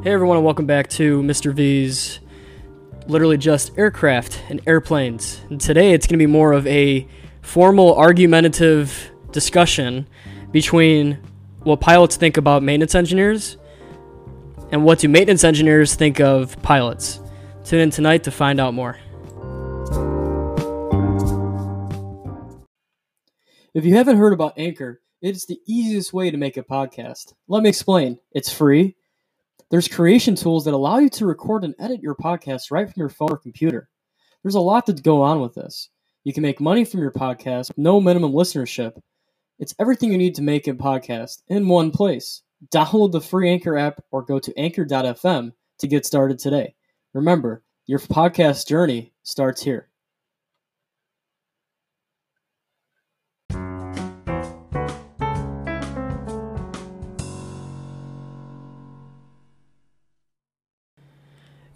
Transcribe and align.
Hey 0.00 0.12
everyone, 0.12 0.36
and 0.36 0.44
welcome 0.46 0.64
back 0.64 0.88
to 0.90 1.22
Mr. 1.22 1.52
V's 1.52 2.20
literally 3.08 3.36
just 3.36 3.76
aircraft 3.76 4.40
and 4.48 4.60
airplanes. 4.64 5.40
And 5.50 5.60
today 5.60 5.90
it's 5.90 6.06
going 6.06 6.20
to 6.20 6.22
be 6.22 6.30
more 6.30 6.52
of 6.52 6.64
a 6.68 7.04
formal 7.42 7.96
argumentative 7.96 9.10
discussion 9.32 10.06
between 10.52 11.14
what 11.64 11.80
pilots 11.80 12.14
think 12.14 12.36
about 12.36 12.62
maintenance 12.62 12.94
engineers 12.94 13.56
and 14.70 14.84
what 14.84 15.00
do 15.00 15.08
maintenance 15.08 15.42
engineers 15.42 15.96
think 15.96 16.20
of 16.20 16.62
pilots. 16.62 17.20
Tune 17.64 17.80
in 17.80 17.90
tonight 17.90 18.22
to 18.22 18.30
find 18.30 18.60
out 18.60 18.74
more. 18.74 18.96
If 23.74 23.84
you 23.84 23.96
haven't 23.96 24.18
heard 24.18 24.32
about 24.32 24.52
Anchor, 24.56 25.00
it's 25.20 25.46
the 25.46 25.58
easiest 25.66 26.12
way 26.12 26.30
to 26.30 26.36
make 26.36 26.56
a 26.56 26.62
podcast. 26.62 27.34
Let 27.48 27.64
me 27.64 27.68
explain. 27.68 28.20
It's 28.30 28.52
free. 28.52 28.94
There's 29.70 29.86
creation 29.86 30.34
tools 30.34 30.64
that 30.64 30.72
allow 30.72 30.98
you 30.98 31.10
to 31.10 31.26
record 31.26 31.62
and 31.62 31.74
edit 31.78 32.00
your 32.00 32.14
podcast 32.14 32.70
right 32.70 32.86
from 32.86 32.98
your 32.98 33.10
phone 33.10 33.32
or 33.32 33.36
computer. 33.36 33.90
There's 34.42 34.54
a 34.54 34.60
lot 34.60 34.86
to 34.86 34.94
go 34.94 35.20
on 35.20 35.40
with 35.40 35.54
this. 35.54 35.90
You 36.24 36.32
can 36.32 36.42
make 36.42 36.58
money 36.58 36.86
from 36.86 37.00
your 37.00 37.12
podcast, 37.12 37.70
no 37.76 38.00
minimum 38.00 38.32
listenership. 38.32 38.98
It's 39.58 39.74
everything 39.78 40.10
you 40.10 40.16
need 40.16 40.34
to 40.36 40.42
make 40.42 40.68
a 40.68 40.72
podcast 40.72 41.42
in 41.48 41.68
one 41.68 41.90
place. 41.90 42.42
Download 42.72 43.12
the 43.12 43.20
free 43.20 43.50
Anchor 43.50 43.76
app 43.76 44.02
or 44.10 44.22
go 44.22 44.38
to 44.38 44.58
anchor.fm 44.58 45.52
to 45.80 45.86
get 45.86 46.06
started 46.06 46.38
today. 46.38 46.74
Remember, 47.12 47.62
your 47.86 47.98
podcast 47.98 48.68
journey 48.68 49.12
starts 49.22 49.62
here. 49.62 49.90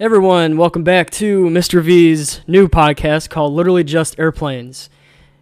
Everyone, 0.02 0.56
welcome 0.56 0.82
back 0.82 1.10
to 1.10 1.44
Mr. 1.44 1.80
V's 1.80 2.40
new 2.48 2.66
podcast 2.66 3.30
called 3.30 3.52
Literally 3.52 3.84
Just 3.84 4.18
Airplanes. 4.18 4.90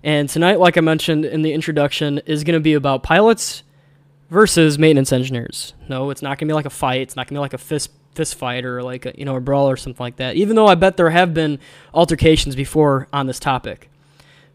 And 0.04 0.28
tonight, 0.28 0.60
like 0.60 0.76
I 0.76 0.82
mentioned 0.82 1.24
in 1.24 1.40
the 1.40 1.54
introduction, 1.54 2.18
is 2.26 2.44
going 2.44 2.58
to 2.58 2.60
be 2.60 2.74
about 2.74 3.02
pilots 3.02 3.62
versus 4.28 4.78
maintenance 4.78 5.14
engineers. 5.14 5.72
No, 5.88 6.10
it's 6.10 6.20
not 6.20 6.36
going 6.36 6.46
to 6.46 6.52
be 6.52 6.52
like 6.52 6.66
a 6.66 6.68
fight. 6.68 7.00
It's 7.00 7.16
not 7.16 7.26
going 7.26 7.36
to 7.36 7.38
be 7.38 7.40
like 7.40 7.54
a 7.54 7.58
fist 7.58 7.90
fist 8.14 8.34
fight 8.34 8.66
or 8.66 8.82
like 8.82 9.06
a, 9.06 9.14
you 9.16 9.24
know 9.24 9.34
a 9.34 9.40
brawl 9.40 9.66
or 9.66 9.78
something 9.78 10.04
like 10.04 10.16
that. 10.16 10.36
Even 10.36 10.56
though 10.56 10.66
I 10.66 10.74
bet 10.74 10.98
there 10.98 11.08
have 11.08 11.32
been 11.32 11.58
altercations 11.94 12.54
before 12.54 13.08
on 13.14 13.26
this 13.26 13.40
topic. 13.40 13.88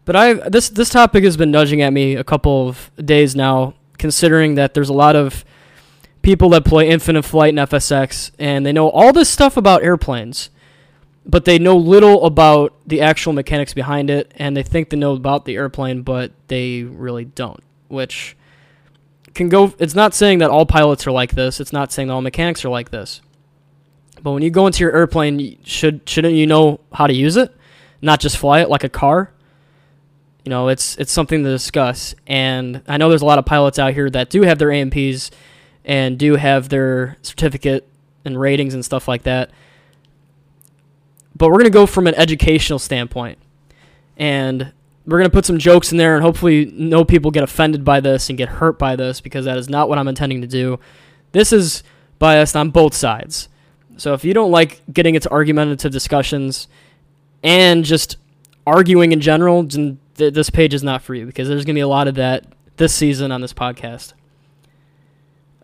But 0.04 0.14
I 0.14 0.34
this 0.34 0.68
this 0.68 0.88
topic 0.88 1.24
has 1.24 1.36
been 1.36 1.50
nudging 1.50 1.82
at 1.82 1.92
me 1.92 2.14
a 2.14 2.22
couple 2.22 2.68
of 2.68 2.92
days 3.04 3.34
now, 3.34 3.74
considering 3.98 4.54
that 4.54 4.72
there's 4.72 4.88
a 4.88 4.92
lot 4.94 5.16
of 5.16 5.44
people 6.26 6.48
that 6.48 6.64
play 6.64 6.88
Infinite 6.88 7.22
Flight 7.22 7.50
and 7.50 7.70
FSX, 7.70 8.32
and 8.36 8.66
they 8.66 8.72
know 8.72 8.90
all 8.90 9.12
this 9.12 9.28
stuff 9.30 9.56
about 9.56 9.84
airplanes, 9.84 10.50
but 11.24 11.44
they 11.44 11.56
know 11.56 11.76
little 11.76 12.26
about 12.26 12.74
the 12.84 13.00
actual 13.00 13.32
mechanics 13.32 13.72
behind 13.72 14.10
it, 14.10 14.32
and 14.34 14.56
they 14.56 14.64
think 14.64 14.90
they 14.90 14.96
know 14.96 15.12
about 15.12 15.44
the 15.44 15.54
airplane, 15.54 16.02
but 16.02 16.32
they 16.48 16.82
really 16.82 17.24
don't. 17.24 17.62
Which 17.86 18.36
can 19.34 19.48
go. 19.48 19.72
It's 19.78 19.94
not 19.94 20.14
saying 20.14 20.40
that 20.40 20.50
all 20.50 20.66
pilots 20.66 21.06
are 21.06 21.12
like 21.12 21.36
this. 21.36 21.60
It's 21.60 21.72
not 21.72 21.92
saying 21.92 22.08
that 22.08 22.14
all 22.14 22.22
mechanics 22.22 22.64
are 22.64 22.70
like 22.70 22.90
this. 22.90 23.20
But 24.20 24.32
when 24.32 24.42
you 24.42 24.50
go 24.50 24.66
into 24.66 24.82
your 24.82 24.96
airplane, 24.96 25.58
should 25.62 26.08
shouldn't 26.08 26.34
you 26.34 26.48
know 26.48 26.80
how 26.92 27.06
to 27.06 27.14
use 27.14 27.36
it, 27.36 27.54
not 28.02 28.18
just 28.18 28.36
fly 28.36 28.62
it 28.62 28.68
like 28.68 28.82
a 28.82 28.88
car? 28.88 29.30
You 30.44 30.50
know, 30.50 30.66
it's 30.66 30.96
it's 30.96 31.12
something 31.12 31.44
to 31.44 31.50
discuss. 31.50 32.16
And 32.26 32.82
I 32.88 32.96
know 32.96 33.10
there's 33.10 33.22
a 33.22 33.26
lot 33.26 33.38
of 33.38 33.46
pilots 33.46 33.78
out 33.78 33.94
here 33.94 34.10
that 34.10 34.28
do 34.28 34.42
have 34.42 34.58
their 34.58 34.72
A&Ps 34.72 35.30
and 35.86 36.18
do 36.18 36.34
have 36.34 36.68
their 36.68 37.16
certificate 37.22 37.88
and 38.24 38.38
ratings 38.38 38.74
and 38.74 38.84
stuff 38.84 39.08
like 39.08 39.22
that. 39.22 39.50
But 41.34 41.48
we're 41.48 41.58
going 41.58 41.64
to 41.64 41.70
go 41.70 41.86
from 41.86 42.06
an 42.06 42.14
educational 42.16 42.78
standpoint. 42.78 43.38
And 44.16 44.72
we're 45.06 45.18
going 45.18 45.30
to 45.30 45.34
put 45.34 45.44
some 45.44 45.58
jokes 45.58 45.92
in 45.92 45.98
there, 45.98 46.16
and 46.16 46.24
hopefully, 46.24 46.64
no 46.74 47.04
people 47.04 47.30
get 47.30 47.44
offended 47.44 47.84
by 47.84 48.00
this 48.00 48.28
and 48.28 48.36
get 48.36 48.48
hurt 48.48 48.78
by 48.78 48.96
this 48.96 49.20
because 49.20 49.44
that 49.44 49.56
is 49.56 49.68
not 49.68 49.88
what 49.88 49.98
I'm 49.98 50.08
intending 50.08 50.40
to 50.40 50.48
do. 50.48 50.80
This 51.30 51.52
is 51.52 51.84
biased 52.18 52.56
on 52.56 52.70
both 52.70 52.94
sides. 52.94 53.48
So 53.98 54.14
if 54.14 54.24
you 54.24 54.34
don't 54.34 54.50
like 54.50 54.82
getting 54.92 55.14
into 55.14 55.30
argumentative 55.30 55.92
discussions 55.92 56.66
and 57.42 57.84
just 57.84 58.16
arguing 58.66 59.12
in 59.12 59.20
general, 59.20 59.62
then 59.62 59.98
th- 60.16 60.34
this 60.34 60.50
page 60.50 60.74
is 60.74 60.82
not 60.82 61.02
for 61.02 61.14
you 61.14 61.24
because 61.24 61.48
there's 61.48 61.64
going 61.64 61.74
to 61.74 61.78
be 61.78 61.82
a 61.82 61.88
lot 61.88 62.08
of 62.08 62.16
that 62.16 62.44
this 62.76 62.94
season 62.94 63.30
on 63.30 63.40
this 63.40 63.52
podcast. 63.52 64.12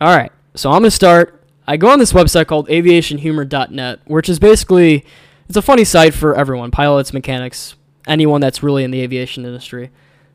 All 0.02 0.08
right, 0.08 0.32
so 0.56 0.68
I'm 0.68 0.80
going 0.80 0.88
to 0.88 0.90
start. 0.90 1.44
I 1.64 1.76
go 1.76 1.88
on 1.88 2.00
this 2.00 2.12
website 2.12 2.48
called 2.48 2.66
aviationhumor.net, 2.66 4.00
which 4.06 4.28
is 4.28 4.40
basically 4.40 5.04
it's 5.48 5.56
a 5.56 5.62
funny 5.62 5.84
site 5.84 6.12
for 6.12 6.34
everyone, 6.34 6.72
pilots, 6.72 7.12
mechanics, 7.12 7.76
anyone 8.08 8.40
that's 8.40 8.64
really 8.64 8.82
in 8.82 8.90
the 8.90 9.00
aviation 9.00 9.46
industry. 9.46 9.92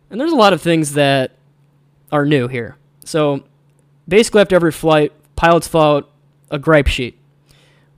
And 0.09 0.21
there's 0.21 0.31
a 0.31 0.37
lot 0.37 0.53
of 0.53 0.61
things 0.61 0.93
that 0.93 1.33
are 2.13 2.25
new 2.25 2.47
here. 2.47 2.77
So 3.03 3.43
basically 4.07 4.39
after 4.39 4.55
every 4.55 4.71
flight, 4.71 5.11
pilots 5.35 5.67
fill 5.67 5.81
out 5.81 6.11
a 6.49 6.59
gripe 6.59 6.87
sheet, 6.87 7.19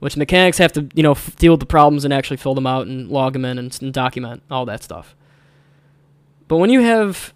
which 0.00 0.16
mechanics 0.16 0.58
have 0.58 0.72
to, 0.72 0.88
you 0.94 1.04
know, 1.04 1.12
f- 1.12 1.36
deal 1.36 1.52
with 1.52 1.60
the 1.60 1.66
problems 1.66 2.04
and 2.04 2.12
actually 2.12 2.38
fill 2.38 2.56
them 2.56 2.66
out 2.66 2.88
and 2.88 3.08
log 3.10 3.34
them 3.34 3.44
in 3.44 3.58
and, 3.58 3.78
and 3.80 3.94
document 3.94 4.42
all 4.50 4.66
that 4.66 4.82
stuff. 4.82 5.14
But 6.48 6.56
when 6.56 6.70
you 6.70 6.80
have 6.80 7.32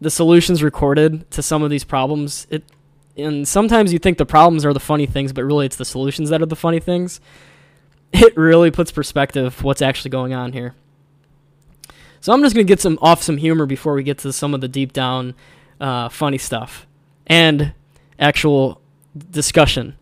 the 0.00 0.10
solutions 0.10 0.62
recorded 0.62 1.30
to 1.32 1.42
some 1.42 1.62
of 1.62 1.70
these 1.70 1.84
problems, 1.84 2.46
it 2.50 2.64
and 3.16 3.48
sometimes 3.48 3.94
you 3.94 3.98
think 3.98 4.18
the 4.18 4.26
problems 4.26 4.64
are 4.64 4.74
the 4.74 4.80
funny 4.80 5.06
things, 5.06 5.32
but 5.32 5.42
really 5.44 5.64
it's 5.64 5.76
the 5.76 5.86
solutions 5.86 6.28
that 6.28 6.42
are 6.42 6.46
the 6.46 6.56
funny 6.56 6.80
things. 6.80 7.20
It 8.12 8.36
really 8.36 8.70
puts 8.70 8.92
perspective 8.92 9.64
what's 9.64 9.82
actually 9.82 10.10
going 10.10 10.32
on 10.32 10.52
here. 10.52 10.74
So 12.20 12.32
I'm 12.32 12.40
just 12.40 12.54
gonna 12.54 12.64
get 12.64 12.80
some 12.80 12.98
off 13.02 13.22
some 13.22 13.36
humor 13.36 13.66
before 13.66 13.94
we 13.94 14.04
get 14.04 14.18
to 14.18 14.32
some 14.32 14.54
of 14.54 14.60
the 14.60 14.68
deep 14.68 14.92
down 14.92 15.34
uh, 15.80 16.08
funny 16.08 16.38
stuff 16.38 16.86
and 17.26 17.72
actual 18.18 18.80
discussion. 19.30 19.96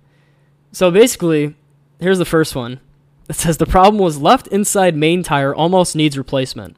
So 0.70 0.90
basically, 0.90 1.56
here's 1.98 2.18
the 2.18 2.24
first 2.24 2.54
one. 2.54 2.80
It 3.28 3.36
says 3.36 3.56
the 3.56 3.66
problem 3.66 4.02
was 4.02 4.18
left 4.18 4.46
inside 4.48 4.96
main 4.96 5.22
tire 5.22 5.54
almost 5.54 5.96
needs 5.96 6.18
replacement. 6.18 6.76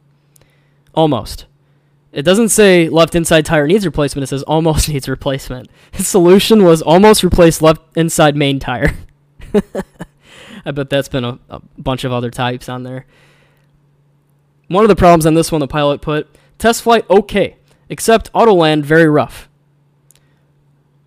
Almost. 0.95 1.47
It 2.17 2.25
doesn't 2.25 2.49
say 2.49 2.89
left 2.89 3.15
inside 3.15 3.45
tire 3.45 3.67
needs 3.67 3.85
replacement. 3.85 4.23
It 4.25 4.29
says 4.29 4.43
almost 4.45 4.89
needs 4.93 5.07
replacement. 5.07 5.69
His 5.93 6.09
solution 6.09 6.65
was 6.65 6.81
almost 6.81 7.23
replace 7.23 7.61
left 7.61 7.83
inside 7.95 8.35
main 8.35 8.59
tire. 8.59 8.97
I 10.65 10.71
bet 10.71 10.89
that's 10.89 11.11
been 11.11 11.25
a, 11.25 11.39
a 11.51 11.61
bunch 11.77 12.05
of 12.05 12.13
other 12.13 12.31
types 12.31 12.71
on 12.71 12.85
there. 12.85 13.05
One 14.69 14.83
of 14.83 14.89
the 14.89 14.97
problems 14.97 15.27
on 15.27 15.35
this 15.35 15.53
one, 15.53 15.61
the 15.61 15.69
pilot 15.69 16.01
put 16.01 16.27
test 16.57 16.83
flight 16.83 17.05
okay, 17.11 17.57
except 17.91 18.31
auto 18.33 18.55
land 18.55 18.87
very 18.87 19.09
rough. 19.09 19.51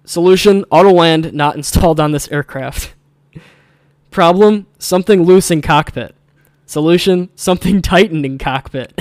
Solution 0.06 0.64
auto 0.70 0.92
land 0.92 1.34
not 1.34 1.56
installed 1.58 2.00
on 2.00 2.12
this 2.12 2.28
aircraft. 2.28 2.94
Problem 4.12 4.68
something 4.78 5.24
loose 5.24 5.50
in 5.50 5.64
cockpit. 5.64 6.14
Solution 6.68 7.30
something 7.34 7.82
tightened 7.82 8.28
in 8.28 8.38
cockpit. 8.38 8.94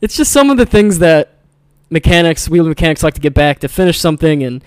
It's 0.00 0.16
just 0.16 0.32
some 0.32 0.50
of 0.50 0.56
the 0.56 0.66
things 0.66 0.98
that 1.00 1.38
mechanics, 1.90 2.48
wheel 2.48 2.64
mechanics 2.64 3.02
like 3.02 3.14
to 3.14 3.20
get 3.20 3.34
back 3.34 3.58
to 3.60 3.68
finish 3.68 3.98
something 3.98 4.42
and 4.42 4.64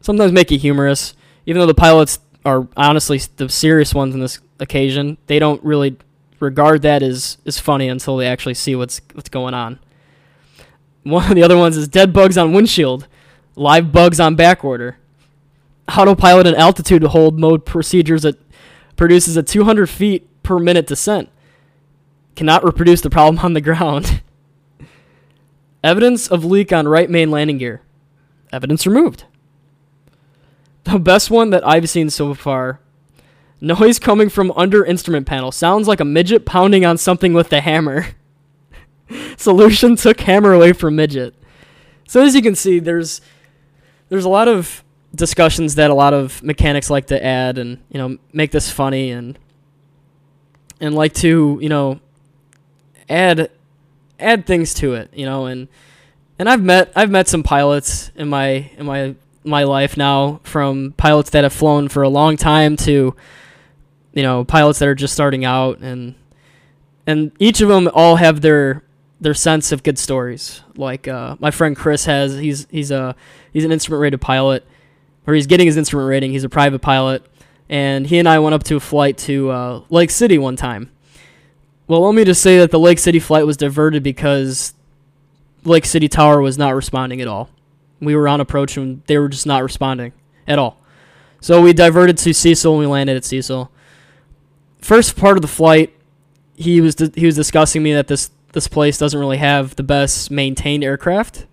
sometimes 0.00 0.32
make 0.32 0.50
it 0.50 0.58
humorous. 0.58 1.14
Even 1.46 1.60
though 1.60 1.66
the 1.66 1.74
pilots 1.74 2.18
are 2.44 2.66
honestly 2.76 3.20
the 3.36 3.48
serious 3.48 3.94
ones 3.94 4.14
in 4.14 4.20
this 4.20 4.40
occasion, 4.58 5.18
they 5.26 5.38
don't 5.38 5.62
really 5.62 5.96
regard 6.40 6.82
that 6.82 7.02
as, 7.02 7.38
as 7.46 7.58
funny 7.58 7.88
until 7.88 8.16
they 8.16 8.26
actually 8.26 8.54
see 8.54 8.74
what's 8.74 9.00
what's 9.12 9.28
going 9.28 9.54
on. 9.54 9.78
One 11.04 11.28
of 11.30 11.34
the 11.34 11.42
other 11.42 11.56
ones 11.56 11.76
is 11.76 11.88
dead 11.88 12.12
bugs 12.12 12.36
on 12.36 12.52
windshield, 12.52 13.06
live 13.56 13.92
bugs 13.92 14.20
on 14.20 14.34
back 14.34 14.64
order. 14.64 14.98
Autopilot 15.88 16.46
and 16.46 16.56
altitude 16.56 17.02
hold 17.02 17.40
mode 17.40 17.64
procedures 17.64 18.22
that 18.22 18.36
produces 18.96 19.36
a 19.36 19.42
200 19.42 19.88
feet 19.88 20.28
per 20.42 20.58
minute 20.58 20.86
descent. 20.86 21.30
Cannot 22.34 22.62
reproduce 22.62 23.00
the 23.00 23.10
problem 23.10 23.38
on 23.44 23.54
the 23.54 23.60
ground. 23.60 24.20
Evidence 25.82 26.28
of 26.28 26.44
leak 26.44 26.72
on 26.72 26.88
right 26.88 27.08
main 27.08 27.30
landing 27.30 27.58
gear. 27.58 27.82
Evidence 28.52 28.86
removed. 28.86 29.24
The 30.84 30.98
best 30.98 31.30
one 31.30 31.50
that 31.50 31.66
I've 31.66 31.88
seen 31.88 32.10
so 32.10 32.34
far. 32.34 32.80
Noise 33.60 33.98
coming 33.98 34.28
from 34.28 34.52
under 34.52 34.84
instrument 34.84 35.26
panel. 35.26 35.52
Sounds 35.52 35.88
like 35.88 36.00
a 36.00 36.04
midget 36.04 36.46
pounding 36.46 36.84
on 36.84 36.96
something 36.96 37.34
with 37.34 37.48
the 37.48 37.60
hammer. 37.60 38.06
Solution 39.36 39.96
took 39.96 40.20
hammer 40.20 40.52
away 40.52 40.72
from 40.72 40.96
midget. 40.96 41.34
So 42.06 42.22
as 42.22 42.34
you 42.34 42.42
can 42.42 42.54
see, 42.54 42.78
there's 42.78 43.20
there's 44.08 44.24
a 44.24 44.28
lot 44.28 44.48
of 44.48 44.82
discussions 45.14 45.74
that 45.74 45.90
a 45.90 45.94
lot 45.94 46.14
of 46.14 46.42
mechanics 46.42 46.90
like 46.90 47.06
to 47.06 47.22
add 47.24 47.58
and 47.58 47.78
you 47.90 47.98
know 47.98 48.18
make 48.32 48.50
this 48.50 48.70
funny 48.70 49.10
and 49.10 49.38
and 50.80 50.94
like 50.94 51.14
to 51.14 51.58
you 51.60 51.68
know 51.68 52.00
add 53.08 53.50
add 54.18 54.46
things 54.46 54.74
to 54.74 54.94
it 54.94 55.10
you 55.14 55.24
know 55.24 55.46
and 55.46 55.68
and 56.38 56.48
I've 56.48 56.62
met 56.62 56.92
I've 56.94 57.10
met 57.10 57.28
some 57.28 57.42
pilots 57.42 58.10
in 58.14 58.28
my 58.28 58.70
in 58.76 58.86
my 58.86 59.14
my 59.44 59.64
life 59.64 59.96
now 59.96 60.40
from 60.44 60.92
pilots 60.96 61.30
that 61.30 61.44
have 61.44 61.52
flown 61.52 61.88
for 61.88 62.02
a 62.02 62.08
long 62.08 62.36
time 62.36 62.76
to 62.76 63.14
you 64.12 64.22
know 64.22 64.44
pilots 64.44 64.78
that 64.78 64.88
are 64.88 64.94
just 64.94 65.14
starting 65.14 65.44
out 65.44 65.78
and 65.78 66.14
and 67.06 67.32
each 67.38 67.60
of 67.60 67.68
them 67.68 67.88
all 67.94 68.16
have 68.16 68.40
their 68.40 68.84
their 69.20 69.34
sense 69.34 69.72
of 69.72 69.82
good 69.82 69.98
stories. 69.98 70.62
Like 70.76 71.08
uh, 71.08 71.36
my 71.40 71.50
friend 71.50 71.76
chris 71.76 72.04
has 72.04 72.36
he's 72.36 72.66
he's 72.70 72.90
a 72.90 73.16
he's 73.52 73.64
an 73.64 73.72
instrument 73.72 74.00
rated 74.00 74.20
pilot 74.20 74.64
or 75.28 75.34
he's 75.34 75.46
getting 75.46 75.66
his 75.66 75.76
instrument 75.76 76.08
rating 76.08 76.32
he's 76.32 76.44
a 76.44 76.48
private 76.48 76.80
pilot 76.80 77.22
and 77.68 78.06
he 78.06 78.18
and 78.18 78.28
i 78.28 78.38
went 78.38 78.54
up 78.54 78.62
to 78.64 78.76
a 78.76 78.80
flight 78.80 79.18
to 79.18 79.50
uh, 79.50 79.82
lake 79.90 80.10
city 80.10 80.38
one 80.38 80.56
time 80.56 80.90
well 81.88 82.02
let 82.02 82.14
me 82.14 82.24
just 82.24 82.40
say 82.40 82.58
that 82.58 82.70
the 82.70 82.78
lake 82.78 82.98
city 82.98 83.18
flight 83.18 83.44
was 83.44 83.56
diverted 83.56 84.02
because 84.02 84.74
lake 85.64 85.84
city 85.84 86.08
tower 86.08 86.40
was 86.40 86.56
not 86.56 86.74
responding 86.74 87.20
at 87.20 87.26
all 87.26 87.50
we 88.00 88.14
were 88.14 88.28
on 88.28 88.40
approach 88.40 88.76
and 88.76 89.02
they 89.06 89.18
were 89.18 89.28
just 89.28 89.46
not 89.46 89.62
responding 89.62 90.12
at 90.46 90.58
all. 90.58 90.78
So 91.40 91.62
we 91.62 91.72
diverted 91.72 92.18
to 92.18 92.34
Cecil 92.34 92.72
and 92.72 92.80
we 92.80 92.86
landed 92.86 93.16
at 93.16 93.24
Cecil. 93.24 93.70
First 94.80 95.16
part 95.16 95.36
of 95.36 95.42
the 95.42 95.48
flight, 95.48 95.94
he 96.54 96.80
was 96.80 96.96
he 97.14 97.26
was 97.26 97.36
discussing 97.36 97.82
me 97.82 97.92
that 97.94 98.08
this 98.08 98.30
this 98.52 98.66
place 98.66 98.98
doesn't 98.98 99.18
really 99.18 99.36
have 99.36 99.76
the 99.76 99.82
best 99.82 100.30
maintained 100.30 100.82
aircraft. 100.82 101.46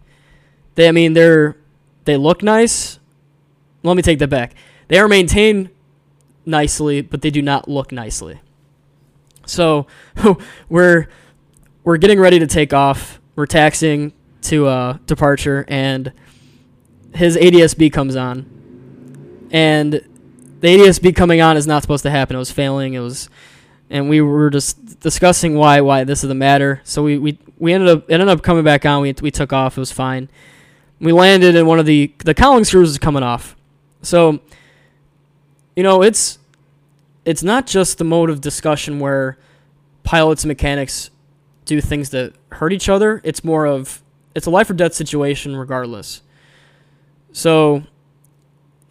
They 0.75 0.87
I 0.87 0.91
mean 0.91 1.13
they're 1.13 1.57
they 2.05 2.17
look 2.17 2.41
nice. 2.41 2.99
Let 3.83 3.95
me 3.95 4.01
take 4.01 4.19
that 4.19 4.29
back. 4.29 4.55
They 4.87 4.97
are 4.97 5.07
maintained 5.07 5.69
nicely, 6.45 7.01
but 7.01 7.21
they 7.21 7.29
do 7.29 7.41
not 7.41 7.67
look 7.67 7.91
nicely. 7.91 8.39
So 9.45 9.87
we're 10.69 11.07
we're 11.83 11.97
getting 11.97 12.19
ready 12.19 12.39
to 12.39 12.47
take 12.47 12.73
off. 12.73 13.19
We're 13.35 13.45
taxiing 13.45 14.13
to 14.43 14.67
uh, 14.67 14.97
departure 15.05 15.65
and 15.67 16.13
his 17.15 17.37
ADSB 17.37 17.91
comes 17.91 18.15
on, 18.15 19.47
and 19.51 19.93
the 19.93 20.67
ADSB 20.67 21.15
coming 21.15 21.41
on 21.41 21.57
is 21.57 21.65
not 21.65 21.81
supposed 21.81 22.03
to 22.03 22.09
happen. 22.09 22.35
It 22.35 22.39
was 22.39 22.51
failing. 22.51 22.93
It 22.93 22.99
was, 22.99 23.29
and 23.89 24.09
we 24.09 24.21
were 24.21 24.49
just 24.49 24.99
discussing 24.99 25.55
why 25.55 25.81
why 25.81 26.03
this 26.03 26.23
is 26.23 26.27
the 26.27 26.35
matter. 26.35 26.81
So 26.83 27.03
we, 27.03 27.17
we, 27.17 27.39
we 27.57 27.73
ended 27.73 27.89
up 27.89 28.09
ended 28.09 28.27
up 28.27 28.43
coming 28.43 28.63
back 28.63 28.85
on. 28.85 29.01
We 29.01 29.13
we 29.21 29.31
took 29.31 29.53
off. 29.53 29.77
It 29.77 29.79
was 29.79 29.91
fine. 29.91 30.29
We 30.99 31.11
landed, 31.11 31.55
and 31.55 31.67
one 31.67 31.79
of 31.79 31.85
the 31.85 32.13
the 32.23 32.33
cowling 32.33 32.63
screws 32.65 32.89
was 32.89 32.97
coming 32.97 33.23
off. 33.23 33.55
So, 34.01 34.39
you 35.75 35.83
know, 35.83 36.01
it's 36.01 36.37
it's 37.25 37.43
not 37.43 37.67
just 37.67 37.97
the 37.97 38.03
mode 38.03 38.29
of 38.29 38.39
discussion 38.39 38.99
where 38.99 39.37
pilots 40.03 40.43
and 40.43 40.49
mechanics 40.49 41.09
do 41.65 41.81
things 41.81 42.11
that 42.11 42.33
hurt 42.53 42.71
each 42.71 42.87
other. 42.87 43.19
It's 43.23 43.43
more 43.43 43.65
of 43.65 44.03
it's 44.35 44.45
a 44.45 44.49
life 44.51 44.69
or 44.69 44.73
death 44.73 44.93
situation 44.93 45.55
regardless. 45.55 46.21
So, 47.31 47.83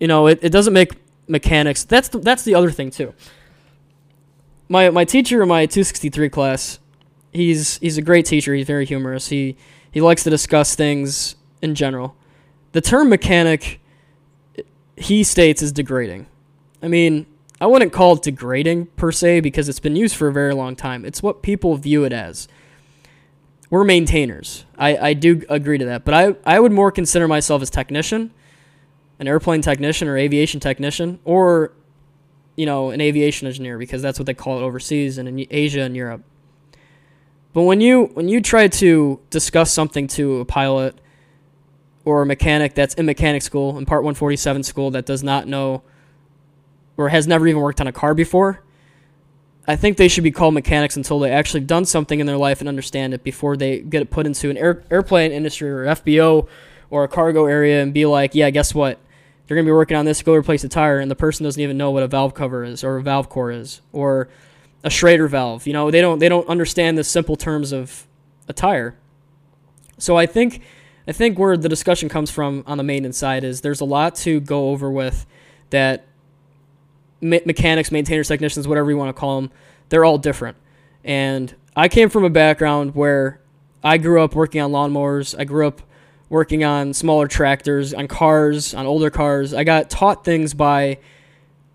you 0.00 0.08
know, 0.08 0.26
it, 0.26 0.40
it 0.42 0.50
doesn't 0.50 0.72
make 0.72 0.92
mechanics. 1.28 1.84
That's 1.84 2.08
the, 2.08 2.18
that's 2.18 2.42
the 2.42 2.54
other 2.54 2.70
thing 2.70 2.90
too. 2.90 3.14
My 4.68 4.90
my 4.90 5.04
teacher 5.04 5.42
in 5.42 5.48
my 5.48 5.66
263 5.66 6.28
class, 6.28 6.80
he's 7.32 7.78
he's 7.78 7.96
a 7.98 8.02
great 8.02 8.26
teacher. 8.26 8.54
He's 8.54 8.66
very 8.66 8.84
humorous. 8.84 9.28
He 9.28 9.56
he 9.90 10.00
likes 10.00 10.24
to 10.24 10.30
discuss 10.30 10.74
things 10.74 11.36
in 11.62 11.74
general. 11.74 12.16
The 12.72 12.80
term 12.80 13.08
mechanic, 13.08 13.80
he 14.96 15.22
states, 15.22 15.62
is 15.62 15.70
degrading. 15.70 16.26
I 16.82 16.88
mean, 16.88 17.26
I 17.60 17.66
wouldn't 17.66 17.92
call 17.92 18.14
it 18.14 18.22
degrading 18.22 18.86
per 18.96 19.12
se 19.12 19.40
because 19.40 19.68
it's 19.68 19.80
been 19.80 19.96
used 19.96 20.16
for 20.16 20.28
a 20.28 20.32
very 20.32 20.54
long 20.54 20.76
time. 20.76 21.04
It's 21.04 21.22
what 21.22 21.42
people 21.42 21.76
view 21.76 22.04
it 22.04 22.12
as 22.12 22.48
we're 23.70 23.84
maintainers. 23.84 24.64
I, 24.78 24.96
I 24.96 25.14
do 25.14 25.42
agree 25.48 25.78
to 25.78 25.84
that. 25.86 26.04
But 26.04 26.14
I, 26.14 26.36
I 26.44 26.60
would 26.60 26.72
more 26.72 26.92
consider 26.92 27.26
myself 27.26 27.62
as 27.62 27.70
technician, 27.70 28.32
an 29.18 29.26
airplane 29.26 29.62
technician 29.62 30.08
or 30.08 30.16
aviation 30.16 30.60
technician, 30.60 31.18
or, 31.24 31.72
you 32.56 32.66
know, 32.66 32.90
an 32.90 33.00
aviation 33.00 33.48
engineer 33.48 33.78
because 33.78 34.02
that's 34.02 34.18
what 34.18 34.26
they 34.26 34.34
call 34.34 34.58
it 34.58 34.62
overseas 34.62 35.18
and 35.18 35.28
in 35.28 35.46
Asia 35.50 35.80
and 35.80 35.96
Europe. 35.96 36.22
But 37.52 37.62
when 37.62 37.80
you 37.80 38.06
when 38.14 38.28
you 38.28 38.40
try 38.40 38.68
to 38.68 39.20
discuss 39.30 39.72
something 39.72 40.08
to 40.08 40.40
a 40.40 40.44
pilot 40.44 40.96
or 42.04 42.22
a 42.22 42.26
mechanic 42.26 42.74
that's 42.74 42.94
in 42.94 43.06
mechanic 43.06 43.42
school 43.42 43.78
in 43.78 43.86
Part 43.86 44.02
147 44.02 44.64
school 44.64 44.90
that 44.90 45.06
does 45.06 45.22
not 45.22 45.46
know 45.46 45.82
or 46.96 47.08
has 47.08 47.26
never 47.26 47.46
even 47.46 47.60
worked 47.60 47.80
on 47.80 47.86
a 47.86 47.92
car 47.92 48.14
before, 48.14 48.62
I 49.66 49.76
think 49.76 49.96
they 49.96 50.08
should 50.08 50.24
be 50.24 50.30
called 50.30 50.54
mechanics 50.54 50.96
until 50.96 51.18
they 51.18 51.30
actually 51.30 51.60
done 51.60 51.84
something 51.84 52.20
in 52.20 52.26
their 52.26 52.36
life 52.36 52.60
and 52.60 52.68
understand 52.68 53.14
it 53.14 53.24
before 53.24 53.56
they 53.56 53.80
get 53.80 54.02
it 54.02 54.10
put 54.10 54.26
into 54.26 54.50
an 54.50 54.56
air, 54.58 54.84
airplane 54.90 55.32
industry 55.32 55.70
or 55.70 55.84
FBO 55.86 56.46
or 56.90 57.04
a 57.04 57.08
cargo 57.08 57.46
area 57.46 57.82
and 57.82 57.94
be 57.94 58.04
like, 58.04 58.34
yeah, 58.34 58.50
guess 58.50 58.74
what? 58.74 58.98
You're 59.46 59.56
going 59.56 59.64
to 59.64 59.68
be 59.68 59.74
working 59.74 59.96
on 59.96 60.04
this, 60.04 60.22
go 60.22 60.34
replace 60.34 60.64
a 60.64 60.68
tire, 60.68 60.98
and 60.98 61.10
the 61.10 61.16
person 61.16 61.44
doesn't 61.44 61.60
even 61.60 61.76
know 61.76 61.90
what 61.90 62.02
a 62.02 62.08
valve 62.08 62.34
cover 62.34 62.64
is 62.64 62.84
or 62.84 62.96
a 62.96 63.02
valve 63.02 63.28
core 63.28 63.50
is 63.50 63.80
or 63.92 64.28
a 64.82 64.90
Schrader 64.90 65.28
valve. 65.28 65.66
You 65.66 65.72
know, 65.72 65.90
they 65.90 66.00
don't 66.00 66.18
they 66.18 66.28
don't 66.28 66.48
understand 66.48 66.96
the 66.96 67.04
simple 67.04 67.36
terms 67.36 67.72
of 67.72 68.06
a 68.48 68.52
tire. 68.52 68.96
So 69.98 70.16
I 70.16 70.26
think 70.26 70.62
I 71.08 71.12
think 71.12 71.38
where 71.38 71.56
the 71.56 71.68
discussion 71.68 72.08
comes 72.08 72.30
from 72.30 72.64
on 72.66 72.78
the 72.78 72.84
maintenance 72.84 73.18
side 73.18 73.44
is 73.44 73.60
there's 73.60 73.80
a 73.80 73.86
lot 73.86 74.14
to 74.16 74.40
go 74.40 74.70
over 74.70 74.90
with 74.90 75.26
that 75.70 76.06
me- 77.24 77.42
mechanics, 77.44 77.90
maintainers, 77.90 78.28
technicians, 78.28 78.68
whatever 78.68 78.90
you 78.90 78.96
want 78.96 79.08
to 79.08 79.18
call 79.18 79.40
them, 79.40 79.50
they're 79.88 80.04
all 80.04 80.18
different. 80.18 80.56
And 81.02 81.54
I 81.74 81.88
came 81.88 82.08
from 82.08 82.24
a 82.24 82.30
background 82.30 82.94
where 82.94 83.40
I 83.82 83.98
grew 83.98 84.22
up 84.22 84.34
working 84.34 84.60
on 84.60 84.70
lawnmowers. 84.70 85.34
I 85.38 85.44
grew 85.44 85.66
up 85.66 85.82
working 86.28 86.64
on 86.64 86.92
smaller 86.94 87.26
tractors, 87.26 87.92
on 87.92 88.08
cars, 88.08 88.74
on 88.74 88.86
older 88.86 89.10
cars. 89.10 89.52
I 89.54 89.64
got 89.64 89.90
taught 89.90 90.24
things 90.24 90.54
by 90.54 90.98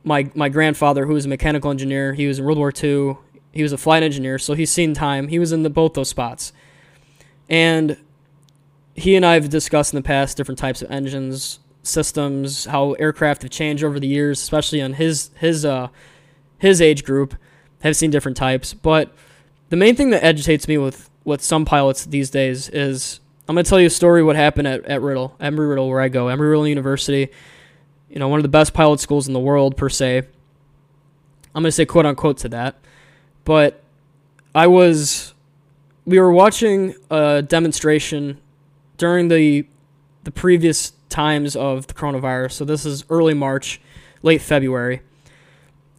my 0.04 0.32
my 0.34 0.50
grandfather, 0.50 1.06
who 1.06 1.14
was 1.14 1.26
a 1.26 1.30
mechanical 1.30 1.72
engineer. 1.72 2.14
He 2.14 2.28
was 2.28 2.40
in 2.40 2.46
World 2.46 2.58
War 2.58 2.72
II. 2.72 3.18
He 3.52 3.64
was 3.64 3.74
a 3.74 3.78
flight 3.78 4.04
engineer, 4.04 4.38
so 4.38 4.54
he's 4.54 4.72
seen 4.72 4.94
time. 4.94 5.28
He 5.28 5.40
was 5.40 5.52
in 5.52 5.64
the, 5.64 5.70
both 5.70 5.94
those 5.94 6.08
spots, 6.10 6.54
and 7.50 7.98
he 8.94 9.16
and 9.16 9.26
I 9.26 9.34
have 9.34 9.50
discussed 9.50 9.94
in 9.94 9.98
the 9.98 10.06
past 10.06 10.38
different 10.38 10.60
types 10.60 10.82
of 10.82 10.92
engines, 10.92 11.60
systems, 11.84 12.66
how 12.66 12.94
aircraft 12.94 13.42
have 13.44 13.52
changed 13.52 13.84
over 13.84 14.00
the 14.00 14.08
years, 14.08 14.42
especially 14.42 14.82
on 14.82 14.94
his 14.94 15.32
his 15.40 15.66
uh 15.66 15.90
his 16.58 16.82
age 16.82 17.04
group, 17.04 17.36
have 17.82 17.96
seen 17.96 18.12
different 18.12 18.38
types. 18.38 18.74
But 18.74 19.14
the 19.70 19.76
main 19.76 19.96
thing 19.96 20.10
that 20.12 20.24
agitates 20.24 20.68
me 20.68 20.78
with 20.78 21.10
with 21.24 21.42
some 21.42 21.66
pilots 21.66 22.06
these 22.06 22.30
days 22.30 22.70
is 22.70 23.20
I'm 23.48 23.56
gonna 23.56 23.64
tell 23.64 23.80
you 23.80 23.88
a 23.88 23.92
story 23.92 24.24
what 24.24 24.36
happened 24.36 24.68
at, 24.68 24.86
at 24.86 25.02
Riddle, 25.02 25.36
Embry 25.40 25.70
Riddle, 25.70 25.90
where 25.90 26.02
I 26.02 26.10
go, 26.10 26.26
Embry 26.26 26.50
Riddle 26.50 26.68
University, 26.68 27.30
you 28.10 28.20
know, 28.20 28.28
one 28.28 28.40
of 28.40 28.44
the 28.44 28.50
best 28.50 28.74
pilot 28.74 29.00
schools 29.00 29.28
in 29.28 29.34
the 29.34 29.40
world 29.40 29.78
per 29.78 29.90
se. 29.90 30.20
I'm 31.56 31.64
gonna 31.64 31.72
say 31.72 31.86
quote 31.86 32.06
unquote 32.06 32.38
to 32.40 32.50
that. 32.50 32.76
But 33.46 33.82
I 34.54 34.68
was 34.68 35.34
we 36.06 36.20
were 36.20 36.32
watching 36.32 36.96
a 37.10 37.42
demonstration 37.42 38.40
during 38.98 39.28
the 39.28 39.66
the 40.24 40.32
previous 40.32 40.94
times 41.10 41.56
of 41.56 41.88
the 41.88 41.94
coronavirus. 41.94 42.54
So 42.54 42.66
this 42.66 42.86
is 42.86 43.04
early 43.10 43.34
March, 43.34 43.82
late 44.22 44.42
February. 44.42 45.02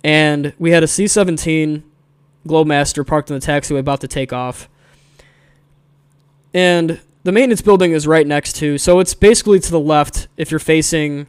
And 0.03 0.55
we 0.59 0.71
had 0.71 0.83
a 0.83 0.87
C 0.87 1.07
17 1.07 1.85
Globemaster 2.47 3.07
parked 3.07 3.31
in 3.31 3.39
the 3.39 3.45
taxiway 3.45 3.79
about 3.79 4.01
to 4.01 4.09
take 4.09 4.33
off. 4.33 4.69
And 6.55 7.01
the 7.23 7.33
maintenance 7.33 7.61
building 7.61 7.93
is 7.93 8.07
right 8.07 8.27
next 8.27 8.57
to, 8.57 8.79
so 8.79 8.99
it's 8.99 9.13
basically 9.13 9.61
to 9.61 9.71
the 9.71 9.81
left 9.81 10.29
if 10.37 10.51
you're 10.51 10.59
facing 10.59 11.27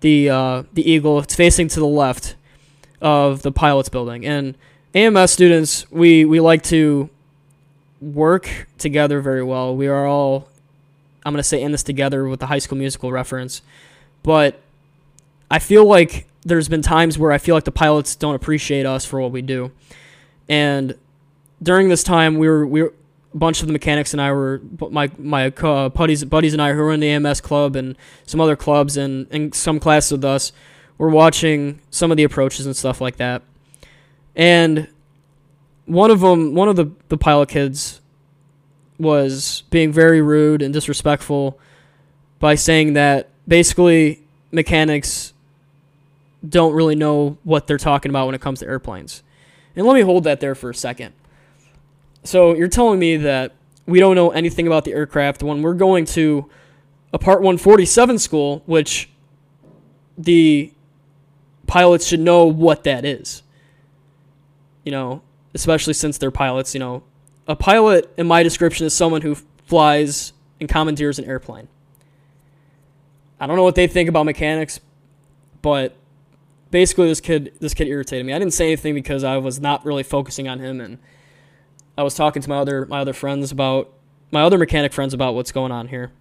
the 0.00 0.30
uh, 0.30 0.62
the 0.72 0.90
Eagle. 0.90 1.18
It's 1.20 1.34
facing 1.34 1.68
to 1.68 1.80
the 1.80 1.86
left 1.86 2.36
of 3.00 3.42
the 3.42 3.52
pilot's 3.52 3.88
building. 3.88 4.24
And 4.24 4.56
AMS 4.94 5.30
students, 5.30 5.90
we, 5.90 6.24
we 6.24 6.40
like 6.40 6.62
to 6.64 7.10
work 8.00 8.66
together 8.78 9.20
very 9.20 9.42
well. 9.42 9.76
We 9.76 9.88
are 9.88 10.06
all 10.06 10.48
I'm 11.26 11.32
going 11.32 11.40
to 11.40 11.42
say 11.42 11.60
in 11.60 11.72
this 11.72 11.82
together 11.82 12.28
with 12.28 12.38
the 12.38 12.46
high 12.46 12.60
school 12.60 12.78
musical 12.78 13.10
reference. 13.10 13.60
But 14.22 14.60
I 15.50 15.58
feel 15.58 15.84
like 15.84 16.28
there's 16.44 16.68
been 16.68 16.82
times 16.82 17.18
where 17.18 17.32
I 17.32 17.38
feel 17.38 17.56
like 17.56 17.64
the 17.64 17.72
pilots 17.72 18.14
don't 18.14 18.36
appreciate 18.36 18.86
us 18.86 19.04
for 19.04 19.20
what 19.20 19.32
we 19.32 19.42
do. 19.42 19.72
And 20.48 20.94
during 21.60 21.88
this 21.88 22.04
time, 22.04 22.38
we 22.38 22.48
were, 22.48 22.64
we 22.64 22.82
were, 22.84 22.94
a 23.34 23.38
bunch 23.38 23.60
of 23.60 23.66
the 23.66 23.72
mechanics 23.72 24.14
and 24.14 24.22
I 24.22 24.30
were, 24.30 24.62
my, 24.88 25.10
my 25.18 25.48
uh, 25.48 25.88
buddies, 25.88 26.24
buddies 26.24 26.52
and 26.52 26.62
I 26.62 26.72
who 26.72 26.78
were 26.78 26.92
in 26.92 27.00
the 27.00 27.08
AMS 27.08 27.40
club 27.40 27.74
and 27.74 27.96
some 28.24 28.40
other 28.40 28.54
clubs 28.54 28.96
and, 28.96 29.26
and 29.32 29.52
some 29.52 29.80
classes 29.80 30.12
with 30.12 30.24
us 30.24 30.52
were 30.96 31.10
watching 31.10 31.80
some 31.90 32.12
of 32.12 32.16
the 32.16 32.22
approaches 32.22 32.66
and 32.66 32.76
stuff 32.76 33.00
like 33.00 33.16
that. 33.16 33.42
And 34.36 34.88
one 35.86 36.12
of 36.12 36.20
them, 36.20 36.54
one 36.54 36.68
of 36.68 36.76
the, 36.76 36.92
the 37.08 37.18
pilot 37.18 37.48
kids 37.48 38.00
was 38.98 39.62
being 39.70 39.92
very 39.92 40.22
rude 40.22 40.62
and 40.62 40.72
disrespectful 40.72 41.58
by 42.38 42.54
saying 42.54 42.94
that 42.94 43.30
basically 43.46 44.22
mechanics 44.50 45.32
don't 46.46 46.74
really 46.74 46.94
know 46.94 47.38
what 47.44 47.66
they're 47.66 47.78
talking 47.78 48.10
about 48.10 48.26
when 48.26 48.34
it 48.34 48.40
comes 48.40 48.60
to 48.60 48.66
airplanes. 48.66 49.22
And 49.74 49.86
let 49.86 49.94
me 49.94 50.00
hold 50.00 50.24
that 50.24 50.40
there 50.40 50.54
for 50.54 50.70
a 50.70 50.74
second. 50.74 51.12
So 52.24 52.54
you're 52.54 52.68
telling 52.68 52.98
me 52.98 53.16
that 53.18 53.54
we 53.86 54.00
don't 54.00 54.16
know 54.16 54.30
anything 54.30 54.66
about 54.66 54.84
the 54.84 54.92
aircraft 54.92 55.42
when 55.42 55.62
we're 55.62 55.74
going 55.74 56.04
to 56.06 56.50
a 57.12 57.18
Part 57.18 57.40
147 57.40 58.18
school, 58.18 58.62
which 58.66 59.08
the 60.18 60.72
pilots 61.66 62.06
should 62.06 62.20
know 62.20 62.46
what 62.46 62.84
that 62.84 63.04
is. 63.04 63.42
You 64.84 64.92
know, 64.92 65.22
especially 65.54 65.94
since 65.94 66.18
they're 66.18 66.30
pilots, 66.30 66.74
you 66.74 66.80
know, 66.80 67.02
a 67.46 67.56
pilot 67.56 68.12
in 68.16 68.26
my 68.26 68.42
description 68.42 68.86
is 68.86 68.94
someone 68.94 69.22
who 69.22 69.36
flies 69.66 70.32
and 70.60 70.68
commandeers 70.68 71.18
an 71.18 71.24
airplane. 71.24 71.68
I 73.38 73.46
don't 73.46 73.56
know 73.56 73.62
what 73.62 73.74
they 73.74 73.86
think 73.86 74.08
about 74.08 74.24
mechanics, 74.24 74.80
but 75.62 75.94
basically 76.70 77.08
this 77.08 77.20
kid 77.20 77.52
this 77.60 77.74
kid 77.74 77.88
irritated 77.88 78.26
me. 78.26 78.32
I 78.32 78.38
didn't 78.38 78.54
say 78.54 78.66
anything 78.66 78.94
because 78.94 79.24
I 79.24 79.36
was 79.36 79.60
not 79.60 79.84
really 79.84 80.02
focusing 80.02 80.48
on 80.48 80.58
him 80.58 80.80
and 80.80 80.98
I 81.98 82.02
was 82.02 82.14
talking 82.14 82.42
to 82.42 82.48
my 82.48 82.58
other 82.58 82.86
my 82.86 83.00
other 83.00 83.12
friends 83.12 83.52
about 83.52 83.92
my 84.30 84.42
other 84.42 84.58
mechanic 84.58 84.92
friends 84.92 85.14
about 85.14 85.34
what's 85.34 85.52
going 85.52 85.72
on 85.72 85.88
here. 85.88 86.12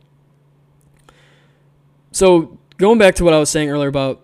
So 2.12 2.58
going 2.78 2.98
back 2.98 3.16
to 3.16 3.24
what 3.24 3.34
I 3.34 3.40
was 3.40 3.50
saying 3.50 3.70
earlier 3.70 3.90
about 3.90 4.22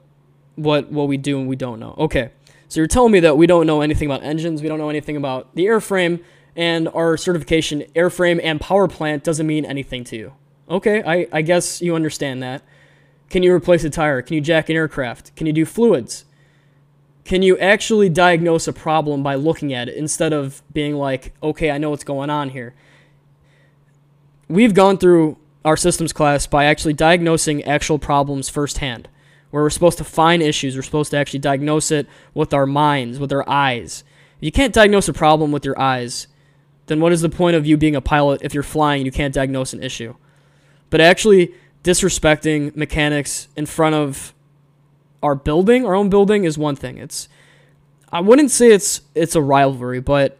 what 0.55 0.91
what 0.91 1.08
we 1.08 1.17
do 1.17 1.39
and 1.39 1.48
we 1.48 1.55
don't 1.55 1.79
know. 1.79 1.96
Okay. 1.98 2.31
So 2.67 2.79
you're 2.79 2.88
telling 2.88 3.12
me 3.12 3.20
that 3.22 3.36
we 3.36 3.48
don't 3.48 3.67
know 3.67 3.81
anything 3.81 4.10
about 4.10 4.24
engines, 4.24 4.62
we 4.62 4.70
don't 4.70 4.79
know 4.79 4.89
anything 4.89 5.17
about 5.17 5.53
the 5.55 5.65
airframe, 5.65 6.24
and 6.55 6.88
our 6.89 7.17
certification 7.17 7.84
airframe 7.96 8.39
and 8.43 8.60
power 8.60 8.88
plant 8.88 9.24
doesn't 9.24 9.48
mean 9.48 9.65
anything 9.65 10.03
to 10.05 10.17
you. 10.17 10.34
Okay, 10.70 11.03
I, 11.05 11.27
I 11.31 11.41
guess 11.41 11.81
you 11.81 11.96
understand 11.96 12.41
that. 12.43 12.63
Can 13.29 13.43
you 13.43 13.53
replace 13.53 13.84
a 13.84 13.89
tire? 13.89 14.22
Can 14.22 14.36
you 14.36 14.41
jack 14.41 14.70
an 14.70 14.75
aircraft? 14.75 15.36
Can 15.36 15.48
you 15.48 15.53
do 15.53 15.65
fluids? 15.65 16.25
Can 17.24 17.41
you 17.41 17.58
actually 17.60 18.10
diagnose 18.10 18.67
a 18.67 18.74
problem 18.74 19.24
by 19.24 19.36
looking 19.36 19.74
at 19.74 19.88
it 19.88 19.96
instead 19.96 20.34
of 20.34 20.62
being 20.74 20.96
like, 20.96 21.34
okay, 21.41 21.72
I 21.72 21.77
know 21.77 21.89
what's 21.89 22.03
going 22.03 22.29
on 22.29 22.50
here? 22.50 22.74
We've 24.48 24.74
gone 24.74 24.98
through 24.98 25.38
our 25.63 25.77
systems 25.77 26.12
class 26.12 26.48
by 26.48 26.65
actually 26.65 26.93
diagnosing 26.93 27.63
actual 27.63 28.00
problems 28.00 28.50
firsthand, 28.50 29.08
where 29.51 29.63
we're 29.63 29.70
supposed 29.70 30.00
to 30.00 30.03
find 30.03 30.41
issues. 30.41 30.75
We're 30.75 30.81
supposed 30.81 31.12
to 31.12 31.17
actually 31.17 31.39
diagnose 31.39 31.91
it 31.91 32.08
with 32.34 32.53
our 32.53 32.65
minds, 32.65 33.20
with 33.20 33.31
our 33.31 33.48
eyes. 33.48 34.03
You 34.39 34.51
can't 34.51 34.74
diagnose 34.74 35.08
a 35.08 35.13
problem 35.13 35.51
with 35.51 35.63
your 35.63 35.79
eyes, 35.79 36.27
then 36.88 37.00
what 37.00 37.11
is 37.11 37.21
the 37.21 37.29
point 37.29 37.55
of 37.55 37.65
you 37.65 37.77
being 37.77 37.95
a 37.95 38.01
pilot 38.01 38.41
if 38.43 38.53
you're 38.53 38.63
flying 38.63 39.01
and 39.01 39.05
you 39.05 39.11
can't 39.11 39.33
diagnose 39.33 39.73
an 39.73 39.83
issue? 39.83 40.15
But 40.89 41.01
actually 41.01 41.53
disrespecting 41.83 42.75
mechanics 42.75 43.47
in 43.55 43.65
front 43.65 43.95
of 43.95 44.33
our 45.23 45.35
building, 45.35 45.85
our 45.85 45.95
own 45.95 46.09
building, 46.09 46.43
is 46.43 46.57
one 46.57 46.75
thing. 46.75 46.97
It's 46.97 47.27
I 48.11 48.19
wouldn't 48.19 48.51
say 48.51 48.71
it's 48.71 49.01
it's 49.15 49.35
a 49.35 49.41
rivalry, 49.41 50.01
but 50.01 50.38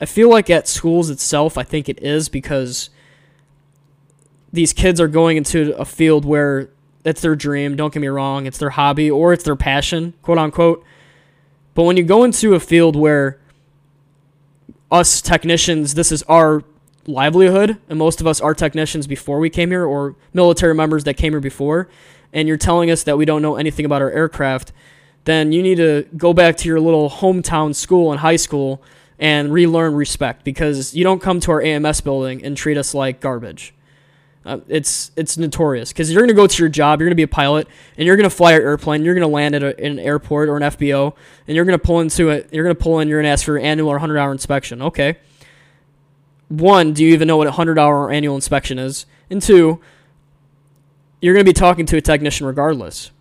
I 0.00 0.06
feel 0.06 0.30
like 0.30 0.48
at 0.48 0.66
schools 0.66 1.10
itself, 1.10 1.58
I 1.58 1.62
think 1.62 1.88
it 1.88 2.02
is 2.02 2.28
because 2.28 2.90
these 4.52 4.72
kids 4.72 5.00
are 5.00 5.08
going 5.08 5.36
into 5.36 5.76
a 5.76 5.84
field 5.84 6.24
where 6.24 6.70
it's 7.04 7.20
their 7.20 7.36
dream. 7.36 7.76
Don't 7.76 7.92
get 7.92 8.00
me 8.00 8.08
wrong, 8.08 8.46
it's 8.46 8.58
their 8.58 8.70
hobby 8.70 9.10
or 9.10 9.32
it's 9.32 9.44
their 9.44 9.56
passion, 9.56 10.14
quote 10.22 10.38
unquote. 10.38 10.84
But 11.74 11.84
when 11.84 11.96
you 11.96 12.02
go 12.02 12.24
into 12.24 12.54
a 12.54 12.60
field 12.60 12.96
where 12.96 13.38
us 14.90 15.20
technicians, 15.20 15.94
this 15.94 16.10
is 16.10 16.22
our 16.24 16.62
livelihood, 17.06 17.78
and 17.88 17.98
most 17.98 18.20
of 18.20 18.26
us 18.26 18.40
are 18.40 18.54
technicians 18.54 19.06
before 19.06 19.38
we 19.38 19.50
came 19.50 19.70
here 19.70 19.84
or 19.84 20.16
military 20.32 20.74
members 20.74 21.04
that 21.04 21.14
came 21.14 21.32
here 21.32 21.40
before, 21.40 21.88
and 22.32 22.48
you're 22.48 22.56
telling 22.56 22.90
us 22.90 23.02
that 23.04 23.16
we 23.16 23.24
don't 23.24 23.42
know 23.42 23.56
anything 23.56 23.84
about 23.84 24.02
our 24.02 24.10
aircraft, 24.10 24.72
then 25.24 25.52
you 25.52 25.62
need 25.62 25.76
to 25.76 26.06
go 26.16 26.32
back 26.32 26.56
to 26.56 26.68
your 26.68 26.80
little 26.80 27.10
hometown 27.10 27.74
school 27.74 28.10
and 28.10 28.20
high 28.20 28.36
school 28.36 28.82
and 29.18 29.52
relearn 29.52 29.94
respect 29.94 30.44
because 30.44 30.94
you 30.94 31.04
don't 31.04 31.20
come 31.20 31.40
to 31.40 31.50
our 31.50 31.62
AMS 31.62 32.00
building 32.00 32.42
and 32.44 32.56
treat 32.56 32.78
us 32.78 32.94
like 32.94 33.20
garbage. 33.20 33.74
Uh, 34.44 34.58
it's 34.68 35.10
it's 35.16 35.36
notorious 35.36 35.92
because 35.92 36.10
you're 36.10 36.22
gonna 36.22 36.32
go 36.32 36.46
to 36.46 36.62
your 36.62 36.70
job, 36.70 36.98
you're 36.98 37.08
gonna 37.08 37.14
be 37.14 37.22
a 37.22 37.28
pilot, 37.28 37.68
and 37.98 38.06
you're 38.06 38.16
gonna 38.16 38.30
fly 38.30 38.52
an 38.52 38.62
airplane. 38.62 39.04
You're 39.04 39.14
gonna 39.14 39.28
land 39.28 39.54
at 39.54 39.62
a, 39.62 39.78
an 39.84 39.98
airport 39.98 40.48
or 40.48 40.56
an 40.56 40.62
FBO, 40.62 41.14
and 41.46 41.54
you're 41.54 41.66
gonna 41.66 41.78
pull 41.78 42.00
into 42.00 42.30
it. 42.30 42.48
You're 42.50 42.64
gonna 42.64 42.74
pull 42.74 43.00
in. 43.00 43.08
You're 43.08 43.20
gonna 43.20 43.32
ask 43.32 43.44
for 43.44 43.58
your 43.58 43.60
annual 43.66 43.90
or 43.90 43.98
hundred 43.98 44.16
hour 44.16 44.32
inspection. 44.32 44.80
Okay, 44.80 45.18
one, 46.50 46.92
do 46.92 47.04
you 47.04 47.12
even 47.12 47.28
know 47.28 47.36
what 47.36 47.46
a 47.46 47.50
100 47.50 47.78
hour 47.78 48.10
annual 48.10 48.34
inspection 48.34 48.78
is? 48.78 49.06
And 49.30 49.40
two, 49.40 49.80
you're 51.22 51.36
to 51.36 51.44
be 51.44 51.52
talking 51.52 51.86
to 51.86 51.96
a 51.96 52.00
technician 52.00 52.44
regardless. 52.44 53.12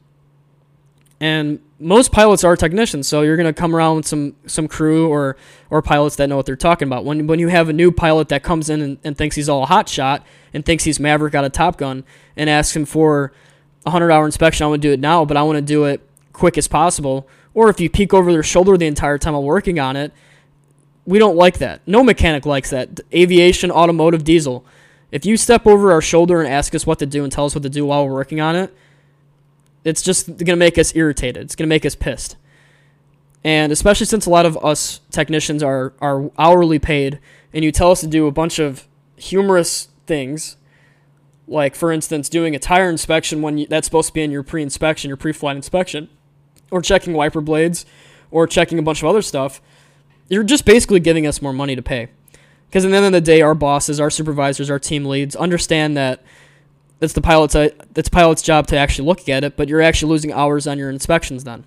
And 1.19 1.59
most 1.79 2.11
pilots 2.11 2.43
are 2.43 2.55
technicians, 2.55 3.07
so 3.07 3.21
you're 3.21 3.37
to 3.37 3.53
come 3.53 3.75
around 3.75 3.97
with 3.97 4.07
some, 4.07 4.35
some 4.45 4.67
crew 4.67 5.07
or, 5.07 5.37
or 5.69 5.81
pilots 5.81 6.17
that 6.17 6.27
know 6.27 6.35
what 6.35 6.45
they're 6.45 6.55
talking 6.55 6.87
about. 6.87 7.05
When, 7.05 7.27
when 7.27 7.39
you 7.39 7.47
have 7.47 7.69
a 7.69 7.73
new 7.73 7.91
pilot 7.91 8.29
that 8.29 8.43
comes 8.43 8.69
in 8.69 8.81
and, 8.81 8.97
and 9.03 9.17
thinks 9.17 9.35
he's 9.35 9.49
all 9.49 9.65
hot 9.65 9.87
shot 9.87 10.25
and 10.53 10.65
thinks 10.65 10.83
he's 10.83 10.99
Maverick 10.99 11.35
out 11.35 11.45
of 11.45 11.51
Top 11.51 11.77
Gun 11.77 12.03
and 12.35 12.49
asks 12.49 12.75
him 12.75 12.85
for 12.85 13.31
a 13.85 13.89
100 13.89 14.11
hour 14.11 14.25
inspection, 14.25 14.65
I 14.65 14.67
want 14.67 14.81
to 14.81 14.87
do 14.87 14.93
it 14.93 14.99
now, 14.99 15.25
but 15.25 15.37
I 15.37 15.43
want 15.43 15.57
to 15.57 15.61
do 15.61 15.85
it 15.85 16.01
quick 16.33 16.57
as 16.57 16.67
possible. 16.67 17.27
Or 17.53 17.69
if 17.69 17.79
you 17.79 17.89
peek 17.89 18.13
over 18.13 18.31
their 18.31 18.43
shoulder 18.43 18.77
the 18.77 18.87
entire 18.87 19.17
time 19.17 19.35
I'm 19.35 19.43
working 19.43 19.79
on 19.79 19.95
it 19.95 20.13
we 21.09 21.17
don't 21.17 21.35
like 21.35 21.57
that. 21.57 21.81
No 21.87 22.03
mechanic 22.03 22.45
likes 22.45 22.69
that. 22.69 22.99
Aviation, 23.11 23.71
automotive, 23.71 24.23
diesel. 24.23 24.63
If 25.11 25.25
you 25.25 25.37
step 25.37 25.65
over 25.65 25.91
our 25.91 26.01
shoulder 26.01 26.39
and 26.39 26.47
ask 26.47 26.75
us 26.75 26.85
what 26.85 26.99
to 26.99 27.07
do 27.07 27.23
and 27.23 27.31
tell 27.31 27.45
us 27.45 27.55
what 27.55 27.63
to 27.63 27.69
do 27.69 27.83
while 27.83 28.05
we're 28.05 28.13
working 28.13 28.39
on 28.39 28.55
it, 28.55 28.71
it's 29.83 30.01
just 30.01 30.27
going 30.27 30.45
to 30.45 30.55
make 30.55 30.77
us 30.77 30.95
irritated. 30.95 31.43
It's 31.43 31.55
going 31.55 31.67
to 31.67 31.73
make 31.73 31.85
us 31.85 31.95
pissed. 31.95 32.35
And 33.43 33.71
especially 33.71 34.05
since 34.05 34.25
a 34.25 34.29
lot 34.29 34.45
of 34.45 34.57
us 34.63 34.99
technicians 35.11 35.63
are, 35.63 35.93
are 36.01 36.29
hourly 36.37 36.79
paid, 36.79 37.19
and 37.53 37.63
you 37.63 37.71
tell 37.71 37.91
us 37.91 38.01
to 38.01 38.07
do 38.07 38.27
a 38.27 38.31
bunch 38.31 38.59
of 38.59 38.87
humorous 39.15 39.87
things, 40.05 40.57
like, 41.47 41.75
for 41.75 41.91
instance, 41.91 42.29
doing 42.29 42.55
a 42.55 42.59
tire 42.59 42.89
inspection 42.89 43.41
when 43.41 43.57
you, 43.57 43.67
that's 43.67 43.87
supposed 43.87 44.09
to 44.09 44.13
be 44.13 44.21
in 44.21 44.31
your 44.31 44.43
pre 44.43 44.61
inspection, 44.61 45.07
your 45.07 45.17
pre 45.17 45.31
flight 45.31 45.55
inspection, 45.55 46.09
or 46.69 46.81
checking 46.81 47.13
wiper 47.13 47.41
blades, 47.41 47.85
or 48.29 48.45
checking 48.45 48.77
a 48.77 48.81
bunch 48.83 49.01
of 49.01 49.07
other 49.07 49.21
stuff 49.21 49.61
you're 50.29 50.43
just 50.43 50.63
basically 50.63 50.99
giving 50.99 51.27
us 51.27 51.41
more 51.41 51.51
money 51.51 51.75
to 51.75 51.81
pay. 51.81 52.07
Because 52.67 52.85
at 52.85 52.91
the 52.91 52.97
end 52.97 53.07
of 53.07 53.11
the 53.11 53.21
day, 53.21 53.41
our 53.41 53.55
bosses, 53.55 53.99
our 53.99 54.11
supervisors, 54.11 54.69
our 54.69 54.79
team 54.79 55.05
leads 55.05 55.35
understand 55.35 55.97
that 55.97 56.23
it's 57.01 57.13
the 57.13 57.21
pilot's 57.21 57.55
uh, 57.55 57.69
it's 57.95 58.09
pilot's 58.09 58.41
job 58.41 58.67
to 58.67 58.77
actually 58.77 59.07
look 59.07 59.27
at 59.29 59.43
it, 59.43 59.55
but 59.55 59.69
you're 59.69 59.81
actually 59.81 60.09
losing 60.09 60.31
hours 60.33 60.67
on 60.67 60.77
your 60.77 60.89
inspections 60.89 61.43
then. 61.43 61.65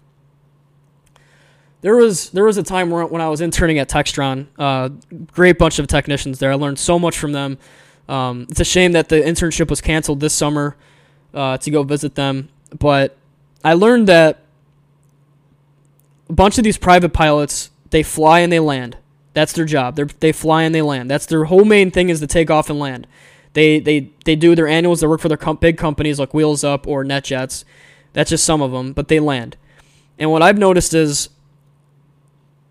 There 1.80 1.96
was 1.96 2.30
there 2.30 2.44
was 2.44 2.58
a 2.58 2.62
time 2.62 2.90
where, 2.90 3.04
when 3.06 3.20
I 3.20 3.28
was 3.28 3.40
interning 3.40 3.78
at 3.78 3.88
Textron, 3.88 4.46
uh, 4.58 4.90
great 5.32 5.58
bunch 5.58 5.78
of 5.78 5.86
technicians 5.86 6.38
there. 6.38 6.52
I 6.52 6.54
learned 6.54 6.78
so 6.78 6.98
much 6.98 7.18
from 7.18 7.32
them. 7.32 7.58
Um, 8.08 8.46
it's 8.50 8.60
a 8.60 8.64
shame 8.64 8.92
that 8.92 9.08
the 9.08 9.16
internship 9.16 9.70
was 9.70 9.80
canceled 9.80 10.20
this 10.20 10.34
summer 10.34 10.76
uh, 11.32 11.56
to 11.58 11.70
go 11.70 11.82
visit 11.82 12.14
them, 12.14 12.50
but 12.78 13.16
I 13.64 13.74
learned 13.74 14.08
that 14.08 14.40
a 16.28 16.32
bunch 16.32 16.58
of 16.58 16.64
these 16.64 16.78
private 16.78 17.12
pilots 17.12 17.70
they 17.90 18.02
fly 18.02 18.40
and 18.40 18.52
they 18.52 18.60
land. 18.60 18.98
That's 19.34 19.52
their 19.52 19.64
job. 19.64 19.96
They 19.96 20.04
they 20.04 20.32
fly 20.32 20.64
and 20.64 20.74
they 20.74 20.82
land. 20.82 21.10
That's 21.10 21.26
their 21.26 21.44
whole 21.44 21.64
main 21.64 21.90
thing 21.90 22.10
is 22.10 22.20
to 22.20 22.26
take 22.26 22.50
off 22.50 22.68
and 22.68 22.78
land. 22.78 23.06
They 23.54 23.80
they 23.80 24.10
they 24.24 24.36
do 24.36 24.54
their 24.54 24.68
annuals. 24.68 25.00
They 25.00 25.06
work 25.06 25.20
for 25.20 25.28
their 25.28 25.36
com- 25.36 25.56
big 25.56 25.76
companies 25.76 26.18
like 26.18 26.34
Wheels 26.34 26.64
Up 26.64 26.86
or 26.86 27.04
NetJets. 27.04 27.64
That's 28.12 28.30
just 28.30 28.44
some 28.44 28.62
of 28.62 28.72
them, 28.72 28.92
but 28.92 29.08
they 29.08 29.20
land. 29.20 29.56
And 30.18 30.30
what 30.30 30.42
I've 30.42 30.58
noticed 30.58 30.94
is 30.94 31.30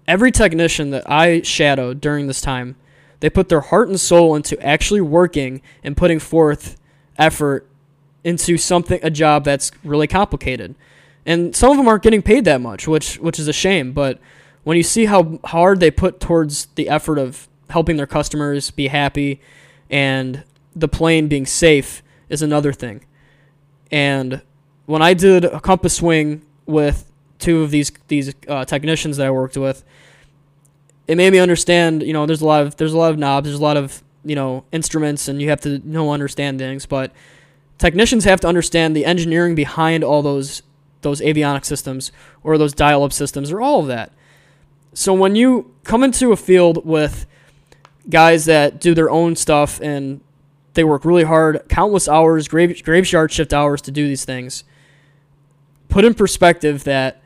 every 0.08 0.32
technician 0.32 0.92
that 0.92 1.10
I 1.10 1.42
shadowed 1.42 2.02
during 2.02 2.28
this 2.28 2.42
time, 2.42 2.76
they 3.20 3.30
put 3.30 3.50
their 3.50 3.62
heart 3.62 3.90
and 3.90 4.00
soul 4.00 4.36
into 4.36 4.60
actually 4.66 5.02
working 5.02 5.62
and 5.84 5.98
putting 5.98 6.20
forth 6.20 6.78
effort 7.18 7.68
into 8.24 8.58
something 8.58 9.00
a 9.04 9.10
job 9.10 9.44
that's 9.44 9.72
really 9.84 10.08
complicated. 10.08 10.76
And 11.26 11.56
some 11.56 11.72
of 11.72 11.78
them 11.78 11.88
aren't 11.88 12.04
getting 12.04 12.22
paid 12.22 12.46
that 12.46 12.62
much, 12.62 12.88
which 12.88 13.16
which 13.18 13.40
is 13.40 13.48
a 13.48 13.54
shame, 13.54 13.94
but 13.94 14.20
when 14.64 14.78
you 14.78 14.84
see 14.84 15.06
how 15.06 15.40
hard 15.46 15.80
they 15.80 15.92
put 15.92 16.20
towards 16.20 16.68
the 16.76 16.90
effort 16.90 17.18
of 17.18 17.48
helping 17.70 17.98
their 17.98 18.08
customers 18.08 18.70
be 18.70 18.88
happy 18.88 19.42
and 19.90 20.44
the 20.76 20.88
plane 20.88 21.28
being 21.28 21.46
safe 21.46 22.02
is 22.30 22.42
another 22.42 22.74
thing. 22.74 23.06
And 23.92 24.42
when 24.86 25.02
I 25.02 25.14
did 25.14 25.46
a 25.46 25.60
compass 25.60 25.96
swing 25.96 26.42
with 26.66 27.12
two 27.40 27.62
of 27.62 27.72
these 27.72 27.92
these 28.08 28.34
uh, 28.48 28.66
technicians 28.66 29.18
that 29.18 29.28
I 29.28 29.32
worked 29.32 29.58
with, 29.58 29.84
it 31.08 31.16
made 31.16 31.32
me 31.34 31.40
understand. 31.40 32.04
You 32.04 32.14
know, 32.14 32.26
there's 32.26 32.42
a 32.42 32.46
lot 32.46 32.64
of 32.64 32.78
there's 32.78 32.94
a 32.94 32.98
lot 32.98 33.12
of 33.12 33.18
knobs, 33.18 33.46
there's 33.48 33.60
a 33.60 33.64
lot 33.64 33.78
of 33.78 34.02
you 34.24 34.36
know 34.36 34.64
instruments, 34.72 35.28
and 35.28 35.42
you 35.42 35.50
have 35.50 35.62
to 35.62 35.80
know 35.88 36.12
understand 36.12 36.60
things. 36.60 36.86
But 36.86 37.12
technicians 37.78 38.24
have 38.24 38.40
to 38.42 38.48
understand 38.48 38.96
the 38.96 39.06
engineering 39.06 39.56
behind 39.56 40.04
all 40.04 40.22
those 40.22 40.62
those 41.02 41.20
avionic 41.22 41.66
systems 41.66 42.12
or 42.44 42.58
those 42.58 42.74
dial-up 42.74 43.12
systems 43.12 43.52
or 43.52 43.60
all 43.60 43.80
of 43.80 43.88
that. 43.88 44.12
So 44.94 45.14
when 45.14 45.36
you 45.36 45.74
come 45.84 46.04
into 46.04 46.32
a 46.32 46.38
field 46.38 46.86
with 46.86 47.26
guys 48.10 48.46
that 48.46 48.80
do 48.80 48.94
their 48.94 49.10
own 49.10 49.36
stuff 49.36 49.80
and 49.82 50.22
they 50.74 50.84
work 50.84 51.06
really 51.06 51.24
hard, 51.24 51.64
countless 51.68 52.08
hours, 52.08 52.48
grave, 52.48 52.84
graveyard 52.84 53.32
shift 53.32 53.54
hours 53.54 53.82
to 53.82 53.92
do 53.92 54.08
these 54.08 54.26
things, 54.26 54.64
put 55.90 56.06
in 56.06 56.14
perspective 56.14 56.84
that 56.86 57.22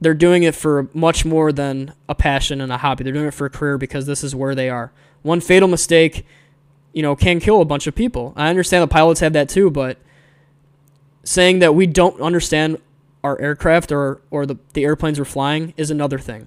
they're 0.00 0.14
doing 0.14 0.42
it 0.42 0.54
for 0.54 0.88
much 0.94 1.24
more 1.24 1.52
than 1.52 1.92
a 2.08 2.14
passion 2.14 2.60
and 2.60 2.72
a 2.72 2.78
hobby. 2.78 3.04
They're 3.04 3.12
doing 3.12 3.26
it 3.26 3.34
for 3.34 3.46
a 3.46 3.50
career 3.50 3.78
because 3.78 4.06
this 4.06 4.24
is 4.24 4.34
where 4.34 4.54
they 4.54 4.70
are. 4.70 4.92
One 5.22 5.40
fatal 5.40 5.68
mistake, 5.68 6.24
you 6.92 7.02
know, 7.02 7.14
can 7.14 7.40
kill 7.40 7.60
a 7.60 7.66
bunch 7.66 7.86
of 7.86 7.94
people. 7.94 8.32
I 8.36 8.48
understand 8.48 8.82
the 8.82 8.88
pilots 8.88 9.20
have 9.20 9.34
that 9.34 9.48
too, 9.48 9.70
but 9.70 9.98
saying 11.22 11.58
that 11.58 11.74
we 11.74 11.86
don't 11.86 12.20
understand 12.20 12.78
our 13.22 13.38
aircraft 13.38 13.92
or 13.92 14.22
or 14.30 14.46
the, 14.46 14.56
the 14.72 14.84
airplanes 14.84 15.18
we're 15.18 15.26
flying 15.26 15.74
is 15.76 15.90
another 15.90 16.18
thing. 16.18 16.46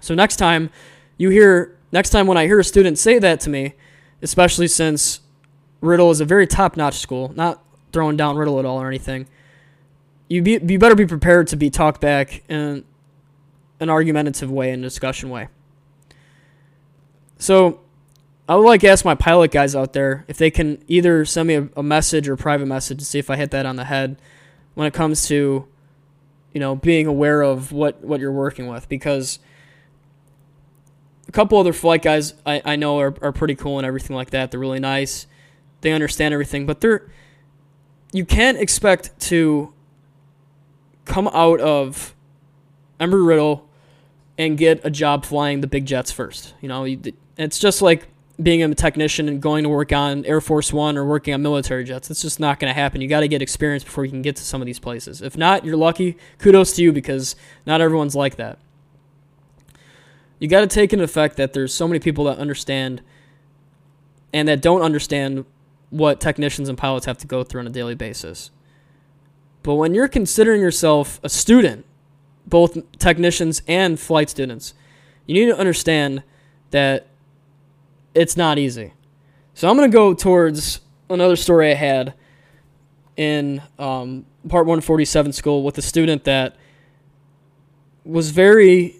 So 0.00 0.14
next 0.14 0.36
time 0.36 0.70
you 1.18 1.28
hear 1.28 1.76
next 1.92 2.10
time 2.10 2.26
when 2.26 2.38
I 2.38 2.46
hear 2.46 2.58
a 2.58 2.64
student 2.64 2.98
say 2.98 3.18
that 3.18 3.40
to 3.40 3.50
me, 3.50 3.74
especially 4.22 4.68
since 4.68 5.20
Riddle 5.80 6.10
is 6.10 6.20
a 6.20 6.24
very 6.24 6.46
top-notch 6.46 6.98
school, 6.98 7.32
not 7.34 7.62
throwing 7.92 8.16
down 8.16 8.36
Riddle 8.36 8.58
at 8.58 8.64
all 8.64 8.80
or 8.80 8.88
anything. 8.88 9.26
You 10.28 10.42
be 10.42 10.52
you 10.52 10.78
better 10.78 10.94
be 10.94 11.06
prepared 11.06 11.48
to 11.48 11.56
be 11.56 11.70
talked 11.70 12.00
back 12.00 12.42
in 12.48 12.84
an 13.80 13.90
argumentative 13.90 14.50
way 14.50 14.70
and 14.70 14.82
discussion 14.82 15.30
way. 15.30 15.48
So 17.38 17.80
I 18.48 18.54
would 18.54 18.66
like 18.66 18.80
to 18.82 18.88
ask 18.88 19.04
my 19.04 19.14
pilot 19.14 19.50
guys 19.50 19.74
out 19.74 19.92
there 19.92 20.24
if 20.28 20.36
they 20.36 20.50
can 20.50 20.82
either 20.86 21.24
send 21.24 21.48
me 21.48 21.54
a, 21.54 21.68
a 21.76 21.82
message 21.82 22.28
or 22.28 22.34
a 22.34 22.36
private 22.36 22.66
message 22.66 22.98
to 22.98 23.04
see 23.04 23.18
if 23.18 23.30
I 23.30 23.36
hit 23.36 23.50
that 23.52 23.66
on 23.66 23.76
the 23.76 23.84
head 23.84 24.16
when 24.74 24.86
it 24.86 24.94
comes 24.94 25.26
to 25.28 25.66
you 26.52 26.60
know 26.60 26.76
being 26.76 27.06
aware 27.06 27.42
of 27.42 27.72
what 27.72 28.02
what 28.04 28.20
you're 28.20 28.32
working 28.32 28.66
with 28.66 28.88
because 28.88 29.38
a 31.30 31.32
couple 31.32 31.58
other 31.58 31.72
flight 31.72 32.02
guys 32.02 32.34
I, 32.44 32.60
I 32.64 32.74
know 32.74 32.98
are, 32.98 33.14
are 33.22 33.30
pretty 33.30 33.54
cool 33.54 33.78
and 33.78 33.86
everything 33.86 34.16
like 34.16 34.30
that. 34.30 34.50
They're 34.50 34.58
really 34.58 34.80
nice. 34.80 35.28
They 35.80 35.92
understand 35.92 36.34
everything, 36.34 36.66
but 36.66 36.80
they're 36.80 37.08
you 38.12 38.24
can't 38.24 38.58
expect 38.58 39.16
to 39.20 39.72
come 41.04 41.28
out 41.28 41.60
of 41.60 42.16
Embry 42.98 43.24
Riddle 43.24 43.68
and 44.36 44.58
get 44.58 44.80
a 44.82 44.90
job 44.90 45.24
flying 45.24 45.60
the 45.60 45.68
big 45.68 45.86
jets 45.86 46.10
first. 46.10 46.54
You 46.60 46.68
know, 46.68 46.96
it's 47.36 47.60
just 47.60 47.80
like 47.80 48.08
being 48.42 48.64
a 48.64 48.74
technician 48.74 49.28
and 49.28 49.40
going 49.40 49.62
to 49.62 49.68
work 49.68 49.92
on 49.92 50.24
Air 50.24 50.40
Force 50.40 50.72
One 50.72 50.98
or 50.98 51.04
working 51.04 51.32
on 51.32 51.42
military 51.42 51.84
jets. 51.84 52.10
It's 52.10 52.22
just 52.22 52.40
not 52.40 52.58
going 52.58 52.74
to 52.74 52.74
happen. 52.74 53.00
You 53.00 53.06
got 53.06 53.20
to 53.20 53.28
get 53.28 53.40
experience 53.40 53.84
before 53.84 54.04
you 54.04 54.10
can 54.10 54.22
get 54.22 54.34
to 54.34 54.42
some 54.42 54.60
of 54.60 54.66
these 54.66 54.80
places. 54.80 55.22
If 55.22 55.36
not, 55.36 55.64
you're 55.64 55.76
lucky. 55.76 56.16
Kudos 56.38 56.74
to 56.74 56.82
you 56.82 56.92
because 56.92 57.36
not 57.66 57.80
everyone's 57.80 58.16
like 58.16 58.34
that. 58.34 58.58
You 60.40 60.48
got 60.48 60.62
to 60.62 60.66
take 60.66 60.92
into 60.92 61.04
effect 61.04 61.36
that 61.36 61.52
there's 61.52 61.72
so 61.72 61.86
many 61.86 62.00
people 62.00 62.24
that 62.24 62.38
understand 62.38 63.02
and 64.32 64.48
that 64.48 64.60
don't 64.60 64.82
understand 64.82 65.44
what 65.90 66.20
technicians 66.20 66.68
and 66.68 66.76
pilots 66.76 67.06
have 67.06 67.18
to 67.18 67.26
go 67.26 67.44
through 67.44 67.60
on 67.60 67.66
a 67.66 67.70
daily 67.70 67.94
basis. 67.94 68.50
But 69.62 69.74
when 69.74 69.94
you're 69.94 70.08
considering 70.08 70.60
yourself 70.60 71.20
a 71.22 71.28
student, 71.28 71.84
both 72.46 72.78
technicians 72.98 73.62
and 73.68 74.00
flight 74.00 74.30
students, 74.30 74.74
you 75.26 75.34
need 75.34 75.46
to 75.52 75.58
understand 75.58 76.22
that 76.70 77.06
it's 78.14 78.36
not 78.36 78.58
easy. 78.58 78.94
So 79.54 79.68
I'm 79.68 79.76
going 79.76 79.90
to 79.90 79.94
go 79.94 80.14
towards 80.14 80.80
another 81.08 81.36
story 81.36 81.70
I 81.70 81.74
had 81.74 82.14
in 83.16 83.62
um, 83.78 84.24
Part 84.48 84.64
147 84.64 85.32
school 85.32 85.62
with 85.62 85.76
a 85.76 85.82
student 85.82 86.24
that 86.24 86.56
was 88.04 88.30
very. 88.30 88.96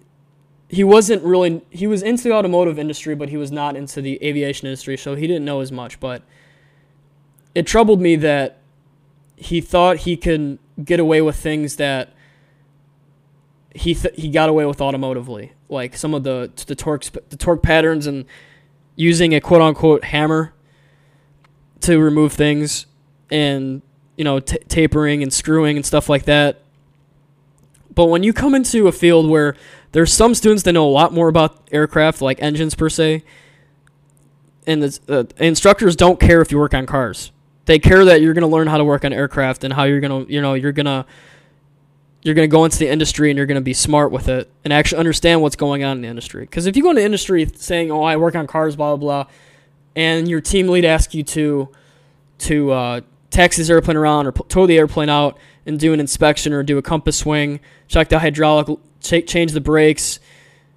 He 0.70 0.84
wasn't 0.84 1.24
really. 1.24 1.62
He 1.70 1.88
was 1.88 2.00
into 2.00 2.22
the 2.22 2.32
automotive 2.32 2.78
industry, 2.78 3.16
but 3.16 3.28
he 3.28 3.36
was 3.36 3.50
not 3.50 3.74
into 3.74 4.00
the 4.00 4.22
aviation 4.24 4.68
industry, 4.68 4.96
so 4.96 5.16
he 5.16 5.26
didn't 5.26 5.44
know 5.44 5.60
as 5.60 5.72
much. 5.72 5.98
But 5.98 6.22
it 7.56 7.66
troubled 7.66 8.00
me 8.00 8.14
that 8.16 8.58
he 9.34 9.60
thought 9.60 9.98
he 9.98 10.16
could 10.16 10.60
get 10.84 11.00
away 11.00 11.22
with 11.22 11.34
things 11.34 11.74
that 11.76 12.10
he 13.74 13.94
th- 13.96 14.14
he 14.16 14.28
got 14.28 14.48
away 14.48 14.64
with 14.64 14.78
automotively, 14.78 15.50
like 15.68 15.96
some 15.96 16.14
of 16.14 16.22
the 16.22 16.52
the 16.66 16.76
torque 16.76 17.04
the 17.04 17.36
torque 17.36 17.64
patterns 17.64 18.06
and 18.06 18.24
using 18.94 19.34
a 19.34 19.40
quote 19.40 19.62
unquote 19.62 20.04
hammer 20.04 20.52
to 21.80 21.98
remove 21.98 22.32
things 22.32 22.86
and 23.28 23.82
you 24.16 24.22
know 24.22 24.38
t- 24.38 24.58
tapering 24.68 25.22
and 25.22 25.32
screwing 25.32 25.76
and 25.76 25.84
stuff 25.84 26.08
like 26.08 26.26
that. 26.26 26.62
But 27.94 28.06
when 28.06 28.22
you 28.22 28.32
come 28.32 28.54
into 28.54 28.88
a 28.88 28.92
field 28.92 29.28
where 29.28 29.56
there's 29.92 30.12
some 30.12 30.34
students 30.34 30.62
that 30.64 30.72
know 30.72 30.86
a 30.86 30.90
lot 30.90 31.12
more 31.12 31.28
about 31.28 31.68
aircraft, 31.72 32.22
like 32.22 32.40
engines 32.40 32.74
per 32.74 32.88
se, 32.88 33.24
and 34.66 34.82
the 34.82 35.00
uh, 35.08 35.42
instructors 35.42 35.96
don't 35.96 36.20
care 36.20 36.40
if 36.40 36.52
you 36.52 36.58
work 36.58 36.74
on 36.74 36.86
cars. 36.86 37.32
They 37.64 37.78
care 37.78 38.04
that 38.04 38.20
you're 38.20 38.34
going 38.34 38.42
to 38.42 38.48
learn 38.48 38.68
how 38.68 38.78
to 38.78 38.84
work 38.84 39.04
on 39.04 39.12
aircraft 39.12 39.64
and 39.64 39.72
how 39.72 39.84
you're 39.84 40.00
going 40.00 40.26
to, 40.26 40.32
you 40.32 40.40
know, 40.40 40.54
you're 40.54 40.72
going 40.72 40.86
to 40.86 41.06
you're 42.22 42.34
going 42.34 42.48
to 42.48 42.52
go 42.52 42.64
into 42.64 42.78
the 42.78 42.88
industry 42.88 43.30
and 43.30 43.36
you're 43.36 43.46
going 43.46 43.56
to 43.56 43.62
be 43.62 43.72
smart 43.72 44.12
with 44.12 44.28
it 44.28 44.50
and 44.62 44.72
actually 44.72 44.98
understand 44.98 45.40
what's 45.40 45.56
going 45.56 45.82
on 45.84 45.98
in 45.98 46.02
the 46.02 46.08
industry. 46.08 46.42
Because 46.42 46.66
if 46.66 46.76
you 46.76 46.82
go 46.82 46.90
into 46.90 47.02
industry 47.02 47.46
saying, 47.54 47.90
"Oh, 47.90 48.02
I 48.02 48.16
work 48.16 48.34
on 48.34 48.46
cars," 48.46 48.76
blah 48.76 48.96
blah 48.96 49.24
blah, 49.24 49.32
and 49.96 50.28
your 50.28 50.40
team 50.40 50.68
lead 50.68 50.84
asks 50.84 51.14
you 51.14 51.22
to 51.24 51.68
to 52.40 52.72
uh, 52.72 53.00
taxi 53.30 53.62
this 53.62 53.70
airplane 53.70 53.96
around 53.96 54.26
or 54.26 54.32
tow 54.32 54.66
the 54.66 54.76
airplane 54.76 55.08
out 55.08 55.38
and 55.66 55.78
do 55.78 55.92
an 55.92 56.00
inspection 56.00 56.52
or 56.52 56.62
do 56.62 56.78
a 56.78 56.82
compass 56.82 57.18
swing, 57.18 57.60
check 57.88 58.08
the 58.08 58.18
hydraulic, 58.18 58.78
ch- 59.00 59.26
change 59.26 59.52
the 59.52 59.60
brakes, 59.60 60.18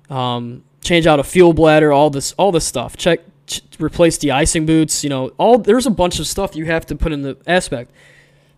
um, 0.10 0.64
change 0.82 1.08
out 1.08 1.20
a 1.20 1.24
fuel 1.24 1.54
bladder, 1.54 1.92
all 1.92 2.10
this 2.10 2.34
all 2.34 2.52
this 2.52 2.66
stuff. 2.66 2.98
Check 2.98 3.22
ch- 3.48 3.62
replace 3.80 4.18
the 4.18 4.32
icing 4.32 4.66
boots. 4.66 5.04
You 5.04 5.10
know, 5.10 5.30
all 5.38 5.58
there's 5.58 5.86
a 5.86 5.92
bunch 5.92 6.20
of 6.20 6.28
stuff 6.28 6.56
you 6.56 6.66
have 6.66 6.86
to 6.88 6.96
put 6.96 7.12
in 7.12 7.22
the 7.22 7.38
aspect. 7.48 7.92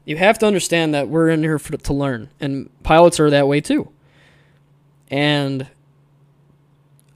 You 0.05 0.17
have 0.17 0.37
to 0.39 0.45
understand 0.45 0.93
that 0.93 1.07
we're 1.09 1.29
in 1.29 1.41
here 1.41 1.57
for, 1.57 1.77
to 1.77 1.93
learn, 1.93 2.29
and 2.39 2.69
pilots 2.83 3.19
are 3.19 3.29
that 3.29 3.47
way 3.47 3.61
too. 3.61 3.89
And 5.09 5.67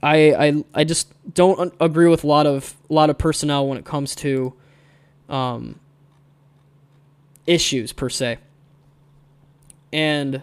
I 0.02 0.32
I 0.32 0.64
I 0.74 0.84
just 0.84 1.12
don't 1.34 1.58
un- 1.58 1.72
agree 1.80 2.08
with 2.08 2.24
a 2.24 2.26
lot 2.26 2.46
of 2.46 2.76
a 2.88 2.92
lot 2.92 3.10
of 3.10 3.18
personnel 3.18 3.66
when 3.66 3.78
it 3.78 3.84
comes 3.84 4.14
to 4.16 4.54
um, 5.28 5.78
issues 7.46 7.92
per 7.92 8.08
se. 8.08 8.38
And 9.92 10.42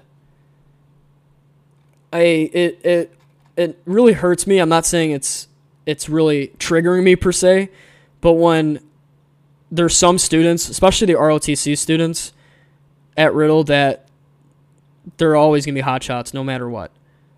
I 2.12 2.20
it 2.20 2.80
it 2.84 3.14
it 3.56 3.80
really 3.86 4.14
hurts 4.14 4.48
me. 4.48 4.60
I'm 4.60 4.70
not 4.70 4.86
saying 4.86 5.12
it's 5.12 5.48
it's 5.86 6.10
really 6.10 6.50
triggering 6.58 7.04
me 7.04 7.16
per 7.16 7.32
se, 7.32 7.70
but 8.22 8.34
when 8.34 8.80
there's 9.72 9.96
some 9.96 10.18
students, 10.18 10.70
especially 10.70 11.08
the 11.08 11.14
ROTC 11.14 11.78
students 11.78 12.34
at 13.16 13.34
Riddle, 13.34 13.64
that 13.66 14.08
they're 15.18 15.36
always 15.36 15.66
gonna 15.66 15.76
be 15.76 15.82
hot 15.82 16.04
shots 16.04 16.34
no 16.34 16.44
matter 16.44 16.70
what. 16.70 16.92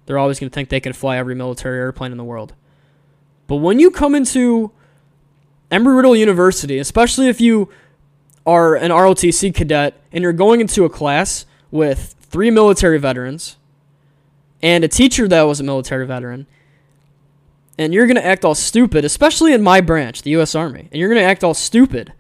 They're 0.06 0.18
always 0.18 0.40
gonna 0.40 0.50
think 0.50 0.70
they 0.70 0.80
can 0.80 0.94
fly 0.94 1.18
every 1.18 1.36
military 1.36 1.80
airplane 1.80 2.12
in 2.12 2.18
the 2.18 2.24
world. 2.24 2.54
But 3.48 3.58
when 3.58 3.80
you 3.80 3.90
come 3.90 4.14
into 4.14 4.72
Embry 5.72 5.96
Riddle 5.96 6.16
University, 6.16 6.78
especially 6.78 7.28
if 7.28 7.42
you 7.42 7.70
are 8.46 8.76
an 8.76 8.92
ROTC 8.92 9.54
cadet 9.54 10.00
and 10.12 10.24
you're 10.24 10.34
going 10.34 10.62
into 10.62 10.86
a 10.86 10.90
class 10.90 11.46
with 11.72 12.16
three 12.22 12.52
military 12.52 13.00
veterans 13.00 13.58
and 14.62 14.84
a 14.84 14.88
teacher 14.88 15.28
that 15.28 15.44
was 15.44 15.60
a 15.60 15.64
military 15.64 16.06
veteran 16.06 16.48
and 17.80 17.94
you're 17.94 18.08
going 18.08 18.18
to 18.18 18.26
act 18.26 18.44
all 18.44 18.56
stupid, 18.56 19.06
especially 19.06 19.54
in 19.54 19.64
my 19.64 19.80
branch, 19.80 20.24
the 20.24 20.32
U.S. 20.32 20.54
Army, 20.54 20.90
and 20.92 21.00
you're 21.00 21.08
going 21.08 21.22
to 21.22 21.26
act 21.26 21.46
all 21.46 21.54
stupid 21.54 22.12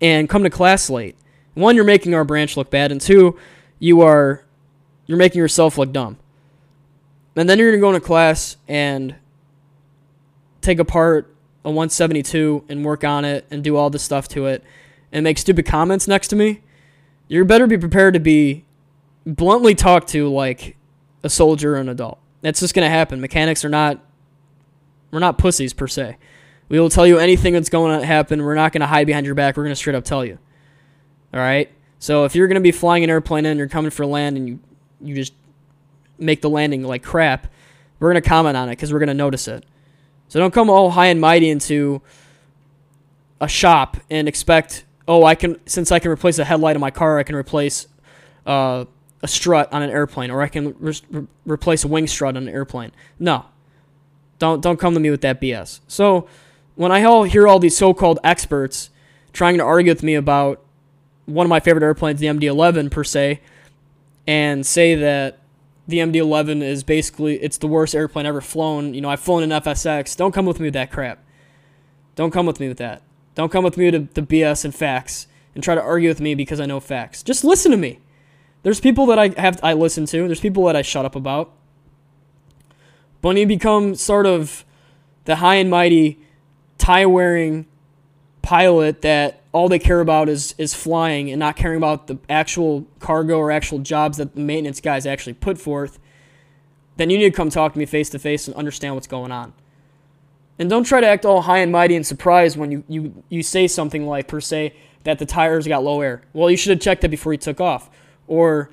and 0.00 0.26
come 0.26 0.42
to 0.42 0.48
class 0.48 0.88
late. 0.88 1.16
One, 1.52 1.76
you're 1.76 1.84
making 1.84 2.14
our 2.14 2.24
branch 2.24 2.56
look 2.56 2.70
bad, 2.70 2.90
and 2.90 2.98
two, 2.98 3.38
you 3.78 4.00
are 4.00 4.42
you're 5.06 5.18
making 5.18 5.38
yourself 5.38 5.76
look 5.76 5.92
dumb. 5.92 6.16
And 7.36 7.48
then 7.48 7.58
you're 7.58 7.70
going 7.70 7.78
to 7.78 7.84
go 7.84 7.88
into 7.90 8.00
class 8.00 8.56
and 8.66 9.14
take 10.62 10.78
apart 10.78 11.34
a 11.62 11.68
172 11.68 12.64
and 12.70 12.82
work 12.82 13.04
on 13.04 13.26
it 13.26 13.46
and 13.50 13.62
do 13.62 13.76
all 13.76 13.90
this 13.90 14.02
stuff 14.02 14.28
to 14.28 14.46
it 14.46 14.64
and 15.12 15.24
make 15.24 15.36
stupid 15.36 15.66
comments 15.66 16.08
next 16.08 16.28
to 16.28 16.36
me. 16.36 16.62
You 17.28 17.44
better 17.44 17.66
be 17.66 17.76
prepared 17.76 18.14
to 18.14 18.20
be 18.20 18.64
bluntly 19.26 19.74
talk 19.74 20.06
to 20.08 20.28
like 20.28 20.76
a 21.22 21.30
soldier 21.30 21.76
or 21.76 21.78
an 21.78 21.88
adult. 21.88 22.18
That's 22.40 22.60
just 22.60 22.74
going 22.74 22.86
to 22.86 22.90
happen. 22.90 23.20
Mechanics 23.20 23.64
are 23.64 23.68
not 23.68 24.00
we're 25.12 25.20
not 25.20 25.38
pussies 25.38 25.72
per 25.72 25.86
se. 25.86 26.16
We 26.68 26.80
will 26.80 26.88
tell 26.88 27.06
you 27.06 27.18
anything 27.18 27.52
that's 27.52 27.68
going 27.68 28.00
to 28.00 28.06
happen. 28.06 28.42
We're 28.42 28.54
not 28.54 28.72
going 28.72 28.80
to 28.80 28.86
hide 28.86 29.06
behind 29.06 29.26
your 29.26 29.34
back. 29.34 29.56
We're 29.56 29.64
going 29.64 29.72
to 29.72 29.76
straight 29.76 29.94
up 29.94 30.04
tell 30.04 30.24
you. 30.24 30.38
All 31.34 31.40
right? 31.40 31.70
So 31.98 32.24
if 32.24 32.34
you're 32.34 32.48
going 32.48 32.56
to 32.56 32.62
be 32.62 32.72
flying 32.72 33.04
an 33.04 33.10
airplane 33.10 33.44
and 33.44 33.58
you're 33.58 33.68
coming 33.68 33.90
for 33.90 34.06
land, 34.06 34.38
and 34.38 34.48
you, 34.48 34.58
you 35.02 35.14
just 35.14 35.34
make 36.18 36.40
the 36.40 36.48
landing 36.48 36.82
like 36.82 37.02
crap, 37.02 37.46
we're 38.00 38.10
going 38.10 38.22
to 38.22 38.28
comment 38.28 38.56
on 38.56 38.70
it 38.70 38.72
because 38.72 38.90
we're 38.90 39.00
going 39.00 39.08
to 39.08 39.14
notice 39.14 39.46
it. 39.48 39.66
So 40.28 40.40
don't 40.40 40.52
come 40.52 40.70
all 40.70 40.90
high 40.90 41.06
and 41.06 41.20
mighty 41.20 41.50
into 41.50 42.00
a 43.38 43.48
shop 43.48 43.98
and 44.08 44.26
expect, 44.26 44.86
oh, 45.06 45.24
I 45.24 45.34
can, 45.34 45.60
since 45.66 45.92
I 45.92 45.98
can 45.98 46.10
replace 46.10 46.38
a 46.38 46.44
headlight 46.44 46.74
in 46.74 46.80
my 46.80 46.90
car, 46.90 47.18
I 47.18 47.22
can 47.22 47.36
replace 47.36 47.86
uh, 48.46 48.86
a 49.22 49.28
strut 49.28 49.72
on 49.72 49.82
an 49.82 49.90
airplane, 49.90 50.30
or 50.30 50.42
I 50.42 50.48
can 50.48 50.74
re- 50.78 51.26
replace 51.44 51.84
a 51.84 51.88
wing 51.88 52.06
strut 52.06 52.36
on 52.36 52.48
an 52.48 52.54
airplane. 52.54 52.92
No, 53.18 53.46
don't 54.38 54.60
don't 54.60 54.78
come 54.78 54.94
to 54.94 55.00
me 55.00 55.10
with 55.10 55.20
that 55.20 55.40
BS. 55.40 55.80
So 55.86 56.26
when 56.74 56.90
I 56.90 57.04
all 57.04 57.24
hear 57.24 57.46
all 57.46 57.58
these 57.58 57.76
so-called 57.76 58.18
experts 58.24 58.90
trying 59.32 59.58
to 59.58 59.64
argue 59.64 59.92
with 59.92 60.02
me 60.02 60.14
about 60.14 60.62
one 61.26 61.46
of 61.46 61.50
my 61.50 61.60
favorite 61.60 61.84
airplanes, 61.84 62.20
the 62.20 62.26
MD-11 62.26 62.90
per 62.90 63.04
se, 63.04 63.40
and 64.26 64.66
say 64.66 64.94
that 64.94 65.38
the 65.86 65.98
MD-11 65.98 66.62
is 66.62 66.82
basically 66.82 67.36
it's 67.36 67.58
the 67.58 67.66
worst 67.66 67.94
airplane 67.94 68.26
ever 68.26 68.40
flown. 68.40 68.94
You 68.94 69.00
know, 69.00 69.10
I've 69.10 69.20
flown 69.20 69.42
an 69.42 69.50
FSX. 69.50 70.16
Don't 70.16 70.32
come 70.32 70.46
with 70.46 70.58
me 70.58 70.66
with 70.66 70.74
that 70.74 70.90
crap. 70.90 71.22
Don't 72.14 72.30
come 72.30 72.46
with 72.46 72.60
me 72.60 72.68
with 72.68 72.78
that. 72.78 73.02
Don't 73.34 73.50
come 73.50 73.64
with 73.64 73.76
me 73.76 73.90
to 73.90 74.00
the 74.00 74.22
BS 74.22 74.64
and 74.64 74.74
facts 74.74 75.26
and 75.54 75.62
try 75.62 75.74
to 75.74 75.82
argue 75.82 76.08
with 76.08 76.20
me 76.20 76.34
because 76.34 76.60
I 76.60 76.66
know 76.66 76.80
facts. 76.80 77.22
Just 77.22 77.44
listen 77.44 77.70
to 77.70 77.78
me. 77.78 78.00
There's 78.62 78.80
people 78.80 79.06
that 79.06 79.18
I 79.18 79.28
have 79.40 79.60
I 79.62 79.72
listen 79.72 80.06
to. 80.06 80.26
There's 80.26 80.40
people 80.40 80.64
that 80.66 80.76
I 80.76 80.82
shut 80.82 81.04
up 81.04 81.16
about. 81.16 81.52
But 83.20 83.28
when 83.28 83.36
you 83.36 83.46
become 83.46 83.94
sort 83.94 84.26
of 84.26 84.64
the 85.24 85.36
high 85.36 85.56
and 85.56 85.70
mighty, 85.70 86.18
tie 86.78 87.06
wearing 87.06 87.66
pilot 88.42 89.02
that 89.02 89.40
all 89.52 89.68
they 89.68 89.78
care 89.78 90.00
about 90.00 90.28
is 90.28 90.54
is 90.58 90.74
flying 90.74 91.30
and 91.30 91.38
not 91.38 91.56
caring 91.56 91.76
about 91.76 92.06
the 92.06 92.18
actual 92.28 92.86
cargo 92.98 93.38
or 93.38 93.50
actual 93.50 93.78
jobs 93.78 94.18
that 94.18 94.34
the 94.34 94.40
maintenance 94.40 94.80
guys 94.80 95.06
actually 95.06 95.34
put 95.34 95.58
forth, 95.58 95.98
then 96.96 97.10
you 97.10 97.18
need 97.18 97.30
to 97.30 97.36
come 97.36 97.50
talk 97.50 97.72
to 97.72 97.78
me 97.78 97.86
face 97.86 98.10
to 98.10 98.18
face 98.18 98.46
and 98.46 98.56
understand 98.56 98.94
what's 98.94 99.06
going 99.06 99.32
on. 99.32 99.52
And 100.58 100.68
don't 100.70 100.84
try 100.84 101.00
to 101.00 101.06
act 101.06 101.24
all 101.24 101.42
high 101.42 101.58
and 101.58 101.72
mighty 101.72 101.96
and 101.96 102.06
surprised 102.06 102.56
when 102.56 102.70
you, 102.70 102.84
you, 102.88 103.24
you 103.28 103.42
say 103.42 103.66
something 103.66 104.06
like, 104.06 104.28
per 104.28 104.40
se, 104.40 104.74
that 105.04 105.18
the 105.18 105.26
tires 105.26 105.66
got 105.66 105.82
low 105.82 106.00
air. 106.00 106.22
Well, 106.32 106.50
you 106.50 106.56
should 106.56 106.70
have 106.70 106.80
checked 106.80 107.00
that 107.02 107.10
before 107.10 107.32
you 107.32 107.38
took 107.38 107.60
off. 107.60 107.90
Or 108.26 108.70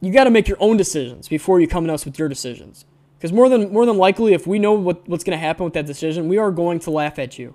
you 0.00 0.12
got 0.12 0.24
to 0.24 0.30
make 0.30 0.48
your 0.48 0.58
own 0.60 0.76
decisions 0.76 1.28
before 1.28 1.60
you 1.60 1.68
come 1.68 1.86
to 1.86 1.94
us 1.94 2.04
with 2.04 2.18
your 2.18 2.28
decisions. 2.28 2.84
Because 3.18 3.32
more 3.32 3.48
than 3.48 3.72
more 3.72 3.86
than 3.86 3.98
likely, 3.98 4.32
if 4.32 4.46
we 4.46 4.58
know 4.58 4.72
what, 4.72 5.08
what's 5.08 5.22
going 5.22 5.38
to 5.38 5.40
happen 5.40 5.64
with 5.64 5.74
that 5.74 5.86
decision, 5.86 6.28
we 6.28 6.38
are 6.38 6.50
going 6.50 6.80
to 6.80 6.90
laugh 6.90 7.18
at 7.18 7.38
you. 7.38 7.54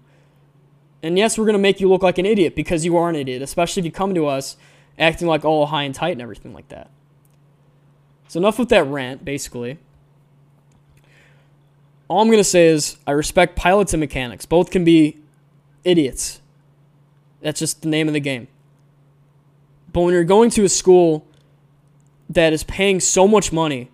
And 1.04 1.18
yes, 1.18 1.38
we're 1.38 1.46
going 1.46 1.54
to 1.54 1.60
make 1.60 1.80
you 1.80 1.90
look 1.90 2.02
like 2.02 2.18
an 2.18 2.26
idiot 2.26 2.56
because 2.56 2.86
you 2.86 2.98
are 2.98 3.10
an 3.10 3.16
idiot, 3.16 3.42
especially 3.42 3.82
if 3.82 3.86
you 3.86 3.92
come 3.92 4.16
to 4.16 4.26
us 4.26 4.58
acting 4.98 5.28
like 5.28 5.46
all 5.46 5.68
high 5.68 5.84
and 5.84 5.94
tight 5.94 6.14
and 6.14 6.22
everything 6.22 6.54
like 6.54 6.70
that. 6.70 6.90
So 8.28 8.40
enough 8.40 8.58
with 8.58 8.70
that 8.70 8.86
rant, 8.86 9.24
basically. 9.24 9.78
All 12.08 12.22
I'm 12.22 12.28
going 12.28 12.40
to 12.40 12.44
say 12.44 12.68
is 12.68 12.98
I 13.06 13.12
respect 13.12 13.56
pilots 13.56 13.94
and 13.94 14.00
mechanics. 14.00 14.46
Both 14.46 14.72
can 14.72 14.84
be 14.84 15.18
idiots. 15.84 16.42
That's 17.42 17.60
just 17.60 17.82
the 17.82 17.90
name 17.90 18.08
of 18.08 18.14
the 18.14 18.20
game. 18.20 18.48
But 19.94 20.02
when 20.02 20.14
you're 20.14 20.24
going 20.24 20.50
to 20.52 20.64
a 20.64 20.70
school 20.70 21.26
that 22.30 22.54
is 22.54 22.64
paying 22.64 23.00
so 23.00 23.28
much 23.28 23.52
money 23.52 23.90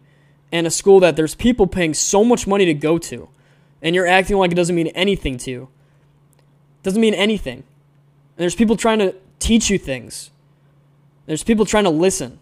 and 0.52 0.68
a 0.68 0.72
school 0.72 1.00
that 1.00 1.16
there's 1.16 1.36
people 1.36 1.68
paying 1.68 1.94
so 1.94 2.24
much 2.24 2.48
money 2.48 2.66
to 2.66 2.74
go 2.74 2.98
to 2.98 3.30
and 3.82 3.96
you're 3.96 4.08
acting 4.08 4.38
like 4.38 4.52
it 4.52 4.56
doesn't 4.56 4.76
mean 4.76 4.88
anything 4.88 5.38
to 5.38 5.52
you, 5.52 5.70
doesn't 6.84 7.02
mean 7.02 7.14
anything. 7.14 7.58
And 7.58 8.38
there's 8.38 8.56
people 8.56 8.78
trying 8.78 9.00
to 9.00 9.16
teach 9.40 9.70
you 9.70 9.78
things. 9.78 10.32
There's 11.26 11.44
people 11.44 11.66
trying 11.66 11.84
to 11.84 11.90
listen. 11.90 12.40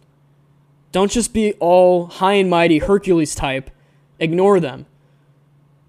Don't 0.91 1.11
just 1.11 1.33
be 1.33 1.53
all 1.53 2.07
high 2.07 2.33
and 2.33 2.49
mighty 2.49 2.79
Hercules 2.79 3.35
type. 3.35 3.71
Ignore 4.19 4.59
them. 4.59 4.85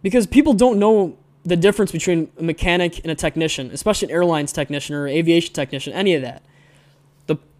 Because 0.03 0.27
people 0.27 0.55
don't 0.55 0.79
know 0.79 1.17
the 1.45 1.57
difference 1.57 1.93
between 1.93 2.31
a 2.39 2.43
mechanic 2.43 3.01
and 3.01 3.11
a 3.11 3.15
technician, 3.15 3.71
especially 3.73 4.09
an 4.09 4.15
airlines 4.15 4.53
technician 4.53 4.95
or 4.95 5.09
aviation 5.09 5.53
technician, 5.55 5.93
any 5.93 6.15
of 6.15 6.23
that. 6.23 6.43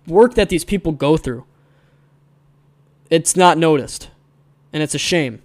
Work 0.07 0.35
that 0.35 0.49
these 0.49 0.65
people 0.65 0.93
go 0.93 1.17
through, 1.17 1.45
it's 3.11 3.37
not 3.37 3.59
noticed. 3.59 4.11
And 4.73 4.83
it's 4.83 4.95
a 4.95 4.99
shame. 4.99 5.43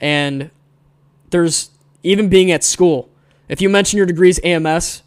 And 0.00 0.50
there's 1.30 1.70
even 2.02 2.28
being 2.28 2.50
at 2.50 2.62
school. 2.62 3.08
If 3.48 3.60
you 3.60 3.68
mention 3.68 3.96
your 3.96 4.06
degree's 4.06 4.38
AMS, 4.44 5.02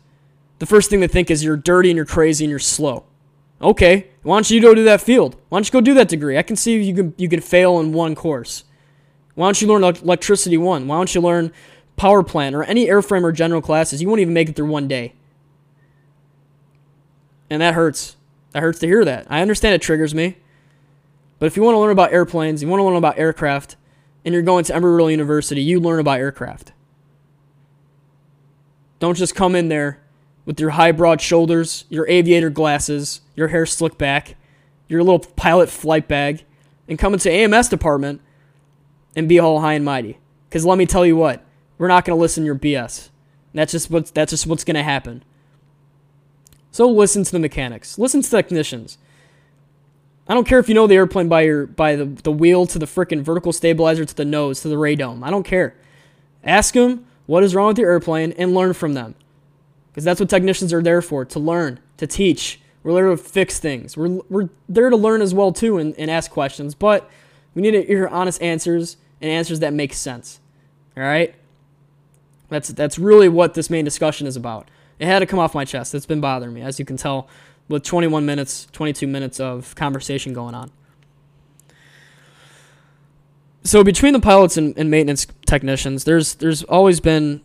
the 0.58 0.66
first 0.66 0.90
thing 0.90 1.00
they 1.00 1.08
think 1.08 1.30
is 1.30 1.44
you're 1.44 1.58
dirty 1.58 1.90
and 1.90 1.96
you're 1.96 2.06
crazy 2.06 2.46
and 2.46 2.50
you're 2.50 2.60
slow. 2.60 3.06
Okay, 3.62 4.08
why 4.24 4.38
don't 4.38 4.50
you 4.50 4.62
go 4.62 4.74
do 4.74 4.84
that 4.86 5.02
field? 5.02 5.36
Why 5.50 5.58
don't 5.58 5.68
you 5.68 5.72
go 5.72 5.82
do 5.82 5.94
that 5.96 6.08
degree? 6.08 6.38
I 6.38 6.44
can 6.44 6.56
see 6.56 6.82
you 6.82 6.96
can 6.96 7.14
you 7.18 7.28
can 7.28 7.42
fail 7.42 7.80
in 7.80 7.92
one 7.92 8.16
course. 8.16 8.64
Why 9.36 9.48
don't 9.48 9.62
you 9.62 9.68
learn 9.68 9.84
electricity 9.84 10.58
one? 10.58 10.88
Why 10.88 10.98
don't 10.98 11.14
you 11.14 11.22
learn 11.22 11.52
power 11.98 12.24
plant 12.24 12.56
or 12.56 12.64
any 12.64 12.88
airframe 12.88 13.24
or 13.24 13.32
general 13.32 13.62
classes? 13.62 14.02
You 14.02 14.08
won't 14.08 14.22
even 14.22 14.34
make 14.34 14.50
it 14.50 14.56
through 14.56 14.70
one 14.70 14.88
day. 14.88 15.14
And 17.50 17.62
that 17.62 17.74
hurts. 17.74 18.16
That 18.52 18.62
hurts 18.62 18.80
to 18.80 18.88
hear 18.88 19.06
that. 19.06 19.28
I 19.30 19.42
understand 19.42 19.76
it 19.76 19.82
triggers 19.82 20.16
me. 20.16 20.38
But 21.40 21.46
if 21.46 21.56
you 21.56 21.64
want 21.64 21.76
to 21.76 21.80
learn 21.80 21.92
about 21.92 22.12
airplanes, 22.12 22.62
you 22.62 22.68
want 22.68 22.80
to 22.80 22.84
learn 22.84 22.98
about 22.98 23.18
aircraft, 23.18 23.78
and 24.26 24.34
you're 24.34 24.44
going 24.44 24.66
to 24.66 24.74
Embry-Riddle 24.74 25.12
University, 25.12 25.62
you 25.62 25.80
learn 25.80 26.00
about 26.00 26.20
aircraft. 26.20 26.74
Don't 29.00 29.16
just 29.16 29.36
come 29.36 29.56
in 29.56 29.70
there 29.70 30.02
with 30.46 30.60
your 30.60 30.72
high, 30.72 30.92
broad 30.92 31.22
shoulders, 31.22 31.86
your 31.90 32.08
aviator 32.08 32.50
glasses, 32.50 33.22
your 33.36 33.48
hair 33.48 33.66
slicked 33.66 33.98
back, 33.98 34.36
your 34.88 35.04
little 35.04 35.20
pilot 35.20 35.70
flight 35.70 36.08
bag, 36.08 36.44
and 36.88 37.00
come 37.00 37.14
into 37.14 37.32
AMS 37.32 37.70
department 37.70 38.20
and 39.16 39.30
be 39.30 39.40
all 39.40 39.62
high 39.62 39.74
and 39.74 39.86
mighty. 39.86 40.18
Because 40.50 40.66
let 40.66 40.78
me 40.78 40.86
tell 40.86 41.06
you 41.06 41.16
what, 41.16 41.46
we're 41.78 41.88
not 41.88 42.04
going 42.04 42.18
to 42.18 42.22
listen 42.22 42.44
to 42.44 42.46
your 42.46 42.56
BS. 42.56 43.10
That's 43.54 43.72
just 43.72 43.90
what's 43.90 44.12
that's 44.12 44.32
just 44.32 44.46
what's 44.48 44.64
going 44.64 44.76
to 44.76 44.84
happen. 44.84 45.24
So 46.72 46.90
listen 46.90 47.24
to 47.24 47.32
the 47.32 47.40
mechanics. 47.40 47.98
Listen 47.98 48.22
to 48.22 48.30
the 48.30 48.38
technicians. 48.38 48.98
I 50.28 50.36
don't 50.36 50.48
care 50.48 50.60
if 50.60 50.70
you 50.70 50.76
know 50.76 50.86
the 50.86 50.96
airplane 50.96 51.28
by 51.28 51.42
your 51.42 51.66
by 51.66 51.96
the, 51.96 52.06
the 52.06 52.32
wheel 52.32 52.68
to 52.68 52.78
the 52.78 52.86
freaking 52.86 53.22
vertical 53.22 53.52
stabilizer 53.52 54.06
to 54.06 54.16
the 54.16 54.26
nose 54.26 54.62
to 54.62 54.68
the 54.68 54.76
radome. 54.76 55.24
I 55.24 55.32
don't 55.32 55.44
care. 55.44 55.76
Ask 56.44 56.76
them 56.76 57.06
what 57.26 57.44
is 57.44 57.56
wrong 57.56 57.70
with 57.70 57.80
your 57.80 57.90
airplane 57.90 58.32
and 58.34 58.54
learn 58.54 58.74
from 58.74 58.94
them. 58.94 59.16
Because 59.92 60.04
that's 60.04 60.20
what 60.20 60.30
technicians 60.30 60.72
are 60.72 60.82
there 60.82 61.02
for 61.02 61.26
to 61.26 61.40
learn, 61.40 61.80
to 61.98 62.08
teach. 62.08 62.62
We're 62.84 62.94
there 62.94 63.10
to 63.10 63.18
fix 63.18 63.60
things. 63.60 63.98
We're, 63.98 64.22
we're 64.30 64.50
there 64.70 64.90
to 64.90 64.96
learn 64.96 65.22
as 65.22 65.34
well, 65.34 65.52
too, 65.52 65.78
and, 65.78 65.94
and 65.98 66.10
ask 66.10 66.32
questions. 66.32 66.74
But 66.76 67.10
we 67.54 67.62
need 67.62 67.72
to 67.72 67.84
hear 67.84 68.08
honest 68.08 68.42
answers 68.42 68.98
and 69.20 69.30
answers 69.30 69.60
that 69.60 69.74
make 69.74 69.94
sense. 69.94 70.40
All 70.96 71.04
right? 71.04 71.36
That's, 72.48 72.70
that's 72.70 72.98
really 72.98 73.30
what 73.30 73.54
this 73.54 73.70
main 73.70 73.84
discussion 73.84 74.26
is 74.26 74.36
about. 74.36 74.70
It 75.00 75.08
had 75.08 75.20
to 75.20 75.26
come 75.26 75.40
off 75.40 75.56
my 75.56 75.66
chest. 75.66 75.96
It's 75.96 76.06
been 76.06 76.22
bothering 76.22 76.54
me, 76.54 76.62
as 76.62 76.78
you 76.78 76.86
can 76.86 76.98
tell, 76.98 77.28
with 77.70 77.84
21 77.84 78.26
minutes, 78.26 78.68
22 78.74 79.08
minutes 79.08 79.40
of 79.40 79.74
conversation 79.76 80.34
going 80.34 80.54
on. 80.54 80.72
So 83.64 83.84
between 83.84 84.14
the 84.14 84.20
pilots 84.20 84.58
and, 84.58 84.78
and 84.78 84.90
maintenance 84.90 85.28
technicians, 85.46 86.04
there's 86.04 86.36
there's 86.36 86.64
always 86.64 87.00
been 87.00 87.42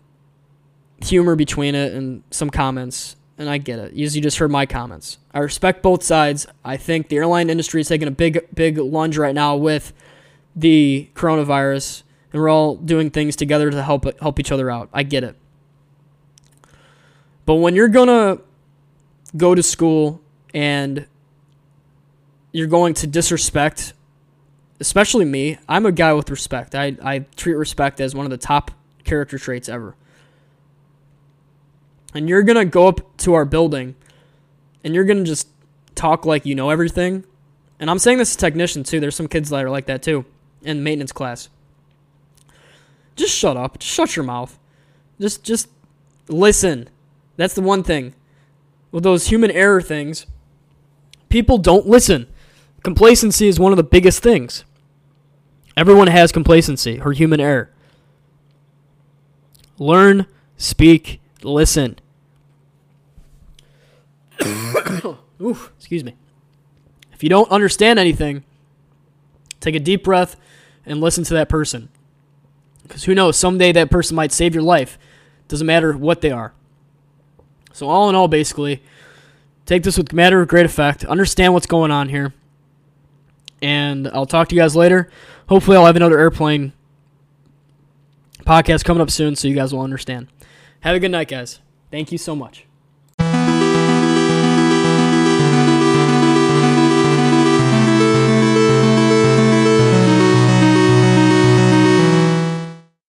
humor 1.03 1.37
between 1.37 1.75
it 1.75 1.93
and 1.93 2.23
some 2.31 2.51
comments, 2.51 3.17
and 3.37 3.49
I 3.49 3.59
get 3.59 3.79
it. 3.79 3.93
You, 3.93 4.07
you 4.09 4.21
just 4.21 4.39
heard 4.39 4.51
my 4.51 4.65
comments. 4.65 5.19
I 5.33 5.41
respect 5.41 5.83
both 5.83 6.03
sides. 6.03 6.47
I 6.65 6.77
think 6.77 7.09
the 7.09 7.17
airline 7.17 7.51
industry 7.51 7.81
is 7.81 7.89
taking 7.89 8.09
a 8.09 8.13
big, 8.13 8.47
big 8.55 8.79
lunge 8.79 9.19
right 9.19 9.35
now 9.35 9.57
with 9.57 9.93
the 10.57 11.11
coronavirus, 11.15 12.05
and 12.33 12.41
we're 12.41 12.49
all 12.49 12.77
doing 12.77 13.11
things 13.11 13.37
together 13.37 13.71
to 13.71 13.83
help 13.83 14.19
help 14.21 14.41
each 14.41 14.53
other 14.53 14.71
out. 14.71 14.89
I 14.93 15.03
get 15.03 15.25
it. 15.25 15.37
But 17.47 17.57
when 17.57 17.75
you're 17.75 17.89
gonna 17.89 18.39
go 19.37 19.55
to 19.55 19.63
school 19.63 20.21
and 20.53 21.07
you're 22.53 22.69
going 22.69 22.95
to 22.95 23.07
disrespect, 23.07 23.93
especially 24.81 25.25
me, 25.25 25.59
I'm 25.69 25.87
a 25.87 25.93
guy 25.93 26.13
with 26.13 26.31
respect. 26.31 26.75
I, 26.75 26.97
I 27.03 27.21
treat 27.37 27.55
respect 27.55 28.01
as 28.01 28.15
one 28.15 28.27
of 28.27 28.31
the 28.31 28.37
top 28.39 28.71
character 29.03 29.39
traits 29.39 29.69
ever 29.69 29.97
and 32.15 32.29
you're 32.29 32.43
going 32.45 32.57
to 32.57 32.65
go 32.65 32.87
up 32.87 33.17
to 33.19 33.35
our 33.35 33.45
building 33.45 33.97
and 34.85 34.95
you're 34.95 35.05
going 35.05 35.19
to 35.19 35.25
just 35.25 35.49
talk 35.95 36.25
like 36.25 36.47
you 36.47 36.55
know 36.55 36.71
everything. 36.71 37.25
And 37.81 37.91
I'm 37.91 37.99
saying 37.99 38.19
this 38.19 38.33
to 38.33 38.39
technicians 38.39 38.89
too. 38.89 39.01
There's 39.01 39.17
some 39.17 39.29
kids 39.29 39.51
that 39.51 39.65
are 39.65 39.71
like 39.71 39.87
that 39.87 40.03
too 40.03 40.25
in 40.63 40.83
maintenance 40.83 41.13
class. 41.13 41.49
Just 43.17 43.37
shut 43.37 43.57
up. 43.57 43.79
Just 43.81 43.93
shut 43.93 44.17
your 44.17 44.25
mouth. 44.25 44.59
Just 45.21 45.45
just 45.45 45.69
listen. 46.29 46.89
That's 47.37 47.55
the 47.55 47.63
one 47.63 47.83
thing. 47.83 48.15
With 48.91 49.03
those 49.03 49.29
human 49.29 49.51
error 49.51 49.81
things, 49.81 50.27
people 51.29 51.59
don't 51.59 51.87
listen. 51.87 52.29
Complacency 52.83 53.49
is 53.49 53.59
one 53.59 53.73
of 53.73 53.77
the 53.77 53.83
biggest 53.83 54.23
things. 54.23 54.65
Everyone 55.77 56.07
has 56.07 56.31
complacency 56.31 57.01
or 57.01 57.13
human 57.13 57.41
error. 57.41 57.71
Learn, 59.79 60.27
speak, 60.57 61.21
listen. 61.43 61.99
Oof, 65.41 65.73
excuse 65.77 66.05
me. 66.05 66.15
If 67.13 67.23
you 67.23 67.29
don't 67.29 67.51
understand 67.51 67.99
anything, 67.99 68.45
take 69.61 69.75
a 69.75 69.81
deep 69.81 70.05
breath 70.05 70.37
and 70.87 71.01
listen 71.01 71.25
to 71.25 71.35
that 71.35 71.49
person. 71.49 71.89
Because 72.83 73.05
who 73.05 73.15
knows, 73.15 73.37
someday 73.37 73.73
that 73.73 73.91
person 73.91 74.15
might 74.15 74.31
save 74.31 74.55
your 74.55 74.63
life. 74.63 74.99
Doesn't 75.49 75.67
matter 75.67 75.97
what 75.97 76.21
they 76.21 76.31
are. 76.31 76.53
So, 77.75 77.89
all 77.89 78.09
in 78.09 78.15
all, 78.15 78.29
basically, 78.29 78.83
take 79.67 79.83
this 79.83 79.99
with 79.99 80.13
matter 80.13 80.41
of 80.41 80.47
great 80.47 80.65
effect. 80.65 81.05
Understand 81.05 81.53
what's 81.53 81.67
going 81.67 81.91
on 81.91 82.09
here. 82.09 82.33
And 83.61 84.07
I'll 84.09 84.27
talk 84.27 84.49
to 84.49 84.55
you 84.55 84.61
guys 84.61 84.77
later. 84.77 85.11
Hopefully, 85.49 85.77
I'll 85.77 85.87
have 85.87 85.97
another 85.97 86.19
airplane 86.19 86.73
podcast 88.47 88.85
coming 88.85 89.01
up 89.01 89.11
soon 89.11 89.35
so 89.35 89.49
you 89.49 89.57
guys 89.57 89.75
will 89.75 89.81
understand. 89.81 90.29
Have 90.81 90.95
a 90.95 91.01
good 91.01 91.11
night, 91.11 91.29
guys. 91.29 91.59
Thank 91.91 92.13
you 92.13 92.19
so 92.19 92.37
much. 92.37 92.64